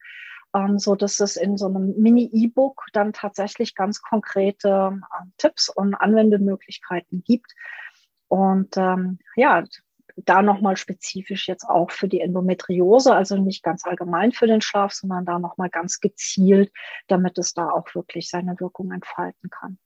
ähm, 0.55 0.79
so 0.79 0.95
dass 0.95 1.19
es 1.19 1.35
in 1.35 1.57
so 1.57 1.67
einem 1.67 1.93
Mini-E-Book 1.95 2.85
dann 2.91 3.13
tatsächlich 3.13 3.75
ganz 3.75 4.01
konkrete 4.01 4.99
äh, 4.99 5.25
Tipps 5.37 5.69
und 5.69 5.93
Anwendemöglichkeiten 5.93 7.23
gibt 7.23 7.53
und 8.31 8.77
ähm, 8.77 9.19
ja, 9.35 9.65
da 10.15 10.41
nochmal 10.41 10.77
spezifisch 10.77 11.49
jetzt 11.49 11.65
auch 11.65 11.91
für 11.91 12.07
die 12.07 12.21
Endometriose, 12.21 13.13
also 13.13 13.35
nicht 13.35 13.61
ganz 13.61 13.85
allgemein 13.85 14.31
für 14.31 14.47
den 14.47 14.61
Schlaf, 14.61 14.93
sondern 14.93 15.25
da 15.25 15.37
nochmal 15.37 15.69
ganz 15.69 15.99
gezielt, 15.99 16.71
damit 17.07 17.37
es 17.37 17.53
da 17.53 17.69
auch 17.69 17.93
wirklich 17.93 18.29
seine 18.29 18.57
Wirkung 18.57 18.93
entfalten 18.93 19.49
kann. 19.49 19.77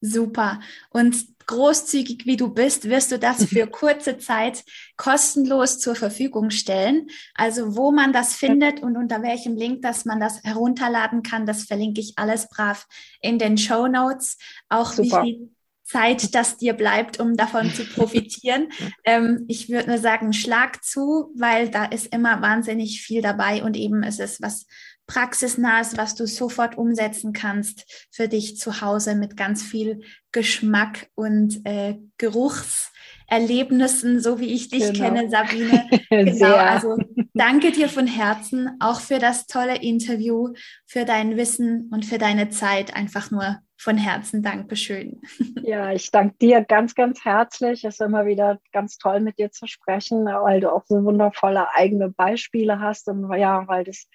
Super. 0.00 0.60
Und 0.88 1.26
großzügig 1.46 2.24
wie 2.24 2.38
du 2.38 2.54
bist, 2.54 2.88
wirst 2.88 3.12
du 3.12 3.18
das 3.18 3.44
für 3.44 3.66
kurze 3.70 4.16
Zeit 4.16 4.64
kostenlos 4.96 5.78
zur 5.78 5.94
Verfügung 5.94 6.48
stellen. 6.48 7.08
Also 7.34 7.76
wo 7.76 7.92
man 7.92 8.14
das 8.14 8.36
findet 8.36 8.80
und 8.82 8.96
unter 8.96 9.22
welchem 9.22 9.54
Link, 9.54 9.82
dass 9.82 10.06
man 10.06 10.18
das 10.18 10.42
herunterladen 10.44 11.22
kann, 11.22 11.44
das 11.44 11.64
verlinke 11.64 12.00
ich 12.00 12.14
alles 12.16 12.48
brav 12.48 12.86
in 13.20 13.38
den 13.38 13.58
Show 13.58 13.86
Notes. 13.86 14.38
Auch 14.70 14.92
Super. 14.92 15.24
wie 15.24 15.26
viel 15.26 15.50
Zeit, 15.84 16.34
das 16.34 16.56
dir 16.56 16.74
bleibt, 16.74 17.20
um 17.20 17.36
davon 17.36 17.72
zu 17.72 17.84
profitieren. 17.84 18.68
ähm, 19.04 19.44
ich 19.48 19.68
würde 19.68 19.88
nur 19.88 19.98
sagen, 19.98 20.32
schlag 20.32 20.84
zu, 20.84 21.32
weil 21.36 21.68
da 21.68 21.84
ist 21.84 22.14
immer 22.14 22.40
wahnsinnig 22.40 23.02
viel 23.02 23.22
dabei 23.22 23.62
und 23.62 23.76
eben 23.76 24.02
ist 24.02 24.20
es 24.20 24.40
was 24.40 24.66
praxisnahes, 25.12 25.98
was 25.98 26.14
du 26.14 26.26
sofort 26.26 26.78
umsetzen 26.78 27.34
kannst 27.34 28.08
für 28.10 28.28
dich 28.28 28.56
zu 28.56 28.80
Hause 28.80 29.14
mit 29.14 29.36
ganz 29.36 29.62
viel 29.62 30.00
Geschmack 30.32 31.08
und 31.14 31.60
äh, 31.64 31.98
Geruchserlebnissen, 32.16 34.20
so 34.20 34.40
wie 34.40 34.54
ich 34.54 34.70
dich 34.70 34.92
genau. 34.92 35.04
kenne, 35.04 35.28
Sabine. 35.28 35.86
Genau, 36.10 36.56
also 36.56 36.96
danke 37.34 37.72
dir 37.72 37.88
von 37.88 38.06
Herzen, 38.06 38.70
auch 38.80 39.00
für 39.00 39.18
das 39.18 39.46
tolle 39.46 39.82
Interview, 39.82 40.52
für 40.86 41.04
dein 41.04 41.36
Wissen 41.36 41.90
und 41.90 42.04
für 42.04 42.18
deine 42.18 42.50
Zeit. 42.50 42.94
Einfach 42.94 43.30
nur 43.30 43.58
von 43.76 43.98
Herzen 43.98 44.42
Dankeschön. 44.42 45.20
Ja, 45.64 45.92
ich 45.92 46.10
danke 46.10 46.34
dir 46.42 46.64
ganz, 46.64 46.94
ganz 46.94 47.24
herzlich. 47.24 47.84
Es 47.84 47.94
ist 47.94 48.00
immer 48.00 48.26
wieder 48.26 48.58
ganz 48.72 48.98
toll, 48.98 49.20
mit 49.20 49.38
dir 49.38 49.52
zu 49.52 49.66
sprechen, 49.66 50.24
weil 50.24 50.60
du 50.60 50.72
auch 50.72 50.82
so 50.86 51.04
wundervolle 51.04 51.72
eigene 51.72 52.10
Beispiele 52.10 52.80
hast 52.80 53.08
und 53.08 53.32
ja, 53.38 53.66
weil 53.68 53.84
das 53.84 54.08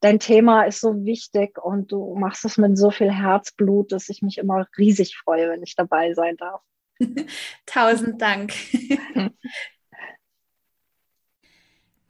dein 0.00 0.18
Thema 0.18 0.64
ist 0.64 0.80
so 0.80 1.04
wichtig 1.04 1.58
und 1.62 1.92
du 1.92 2.14
machst 2.14 2.44
es 2.44 2.56
mit 2.56 2.78
so 2.78 2.90
viel 2.90 3.12
Herzblut, 3.12 3.92
dass 3.92 4.08
ich 4.08 4.22
mich 4.22 4.38
immer 4.38 4.66
riesig 4.76 5.16
freue, 5.16 5.50
wenn 5.50 5.62
ich 5.62 5.74
dabei 5.74 6.14
sein 6.14 6.36
darf. 6.36 6.62
Tausend 7.66 8.20
Dank. 8.20 8.52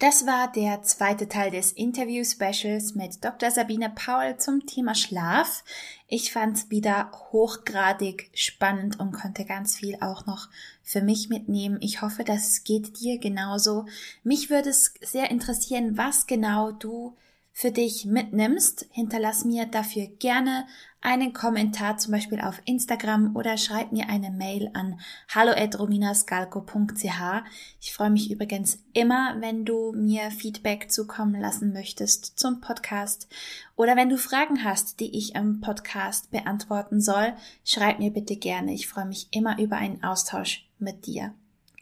Das 0.01 0.27
war 0.27 0.53
der 0.53 0.83
zweite 0.85 1.29
Teil 1.29 1.51
des 1.51 1.73
Interview-Specials 1.73 2.95
mit 2.95 3.25
Dr. 3.25 3.51
Sabine 3.51 3.91
Paul 3.91 4.37
zum 4.37 4.65
Thema 4.65 4.95
Schlaf. 4.95 5.65
Ich 6.07 6.33
fand 6.33 6.57
es 6.57 6.71
wieder 6.71 7.11
hochgradig 7.33 8.31
spannend 8.33 9.01
und 9.01 9.11
konnte 9.11 9.45
ganz 9.45 9.75
viel 9.75 9.97
auch 10.01 10.25
noch 10.25 10.51
für 10.85 11.03
mich 11.03 11.31
mitnehmen. 11.31 11.79
Ich 11.81 12.01
hoffe, 12.01 12.23
das 12.23 12.63
geht 12.63 13.01
dir 13.01 13.19
genauso. 13.19 13.87
Mich 14.23 14.51
würde 14.51 14.71
es 14.71 14.95
sehr 15.01 15.33
interessieren, 15.33 15.99
was 15.99 16.29
genau 16.29 16.71
du 16.71 17.17
für 17.59 17.73
dich 17.73 18.05
mitnimmst. 18.05 18.87
Hinterlass 18.93 19.45
mir 19.45 19.67
dafür 19.67 20.07
gerne 20.07 20.65
einen 21.01 21.33
Kommentar, 21.33 21.97
zum 21.97 22.13
Beispiel 22.13 22.41
auf 22.41 22.63
Instagram 22.67 23.35
oder 23.35 23.57
schreib 23.57 23.91
mir 23.91 24.09
eine 24.09 24.31
Mail 24.31 24.71
an 24.75 25.01
hallo@rominascalco.ch. 25.35 27.43
Ich 27.81 27.93
freue 27.93 28.11
mich 28.11 28.31
übrigens 28.31 28.79
immer, 28.93 29.35
wenn 29.41 29.65
du 29.65 29.91
mir 29.91 30.31
Feedback 30.31 30.93
zukommen 30.93 31.41
lassen 31.41 31.73
möchtest 31.73 32.39
zum 32.39 32.61
Podcast 32.61 33.27
oder 33.75 33.97
wenn 33.97 34.09
du 34.09 34.19
Fragen 34.19 34.63
hast, 34.63 35.01
die 35.01 35.19
ich 35.19 35.35
im 35.35 35.61
Podcast 35.61 36.31
beantworten 36.31 37.01
soll, 37.01 37.33
schreib 37.65 37.99
mir 37.99 38.13
bitte 38.13 38.37
gerne. 38.37 38.73
Ich 38.73 38.87
freue 38.87 39.07
mich 39.07 39.27
immer 39.33 39.59
über 39.59 39.79
einen 39.79 40.05
Austausch 40.05 40.65
mit 40.79 41.07
dir. 41.07 41.35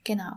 Genau. 0.05 0.33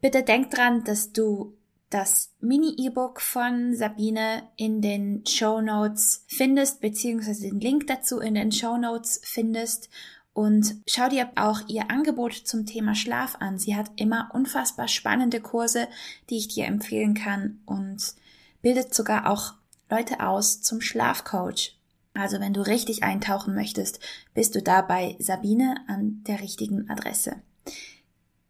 Bitte 0.00 0.22
denk 0.22 0.52
dran, 0.52 0.84
dass 0.84 1.12
du 1.12 1.56
das 1.90 2.32
Mini-E-Book 2.40 3.20
von 3.20 3.74
Sabine 3.74 4.44
in 4.56 4.80
den 4.80 5.26
Show 5.26 5.60
Notes 5.60 6.24
findest, 6.28 6.80
beziehungsweise 6.80 7.48
den 7.48 7.60
Link 7.60 7.88
dazu 7.88 8.20
in 8.20 8.36
den 8.36 8.52
Show 8.52 8.76
Notes 8.76 9.20
findest. 9.24 9.90
Und 10.32 10.76
schau 10.86 11.08
dir 11.08 11.30
auch 11.34 11.62
ihr 11.68 11.90
Angebot 11.90 12.32
zum 12.32 12.64
Thema 12.64 12.94
Schlaf 12.94 13.36
an. 13.40 13.58
Sie 13.58 13.74
hat 13.74 13.90
immer 13.96 14.30
unfassbar 14.32 14.86
spannende 14.86 15.40
Kurse, 15.40 15.88
die 16.30 16.36
ich 16.36 16.46
dir 16.46 16.66
empfehlen 16.66 17.14
kann 17.14 17.60
und 17.66 18.14
bildet 18.62 18.94
sogar 18.94 19.28
auch 19.28 19.54
Leute 19.90 20.20
aus 20.20 20.62
zum 20.62 20.80
Schlafcoach. 20.80 21.76
Also 22.14 22.38
wenn 22.38 22.52
du 22.52 22.60
richtig 22.60 23.02
eintauchen 23.02 23.54
möchtest, 23.54 23.98
bist 24.32 24.54
du 24.54 24.62
da 24.62 24.82
bei 24.82 25.16
Sabine 25.18 25.74
an 25.88 26.22
der 26.28 26.40
richtigen 26.40 26.88
Adresse. 26.88 27.42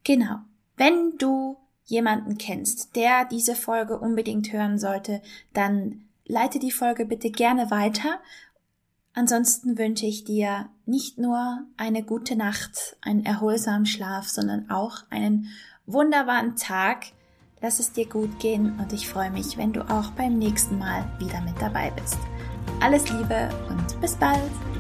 Genau. 0.05 0.37
Wenn 0.77 1.17
du 1.17 1.57
jemanden 1.91 2.39
kennst, 2.39 2.97
der 2.97 3.25
diese 3.25 3.55
Folge 3.55 3.99
unbedingt 3.99 4.53
hören 4.53 4.79
sollte, 4.79 5.21
dann 5.53 6.03
leite 6.25 6.59
die 6.59 6.71
Folge 6.71 7.05
bitte 7.05 7.31
gerne 7.31 7.71
weiter. 7.71 8.21
Ansonsten 9.13 9.77
wünsche 9.77 10.07
ich 10.07 10.25
dir 10.25 10.69
nicht 10.87 11.19
nur 11.19 11.65
eine 11.77 12.03
gute 12.03 12.37
Nacht, 12.37 12.97
einen 13.03 13.27
erholsamen 13.27 13.87
Schlaf, 13.87 14.29
sondern 14.29 14.71
auch 14.71 15.03
einen 15.11 15.49
wunderbaren 15.87 16.55
Tag. 16.57 17.07
Lass 17.61 17.81
es 17.81 17.93
dir 17.93 18.07
gut 18.07 18.39
gehen 18.39 18.79
und 18.79 18.93
ich 18.93 19.09
freue 19.09 19.31
mich, 19.31 19.59
wenn 19.59 19.73
du 19.73 19.83
auch 19.91 20.13
beim 20.13 20.39
nächsten 20.39 20.79
Mal 20.79 21.05
wieder 21.19 21.41
mit 21.43 21.61
dabei 21.61 21.91
bist. 21.91 22.19
Alles 22.81 23.11
Liebe 23.11 23.51
und 23.69 24.01
bis 24.01 24.15
bald! 24.15 24.80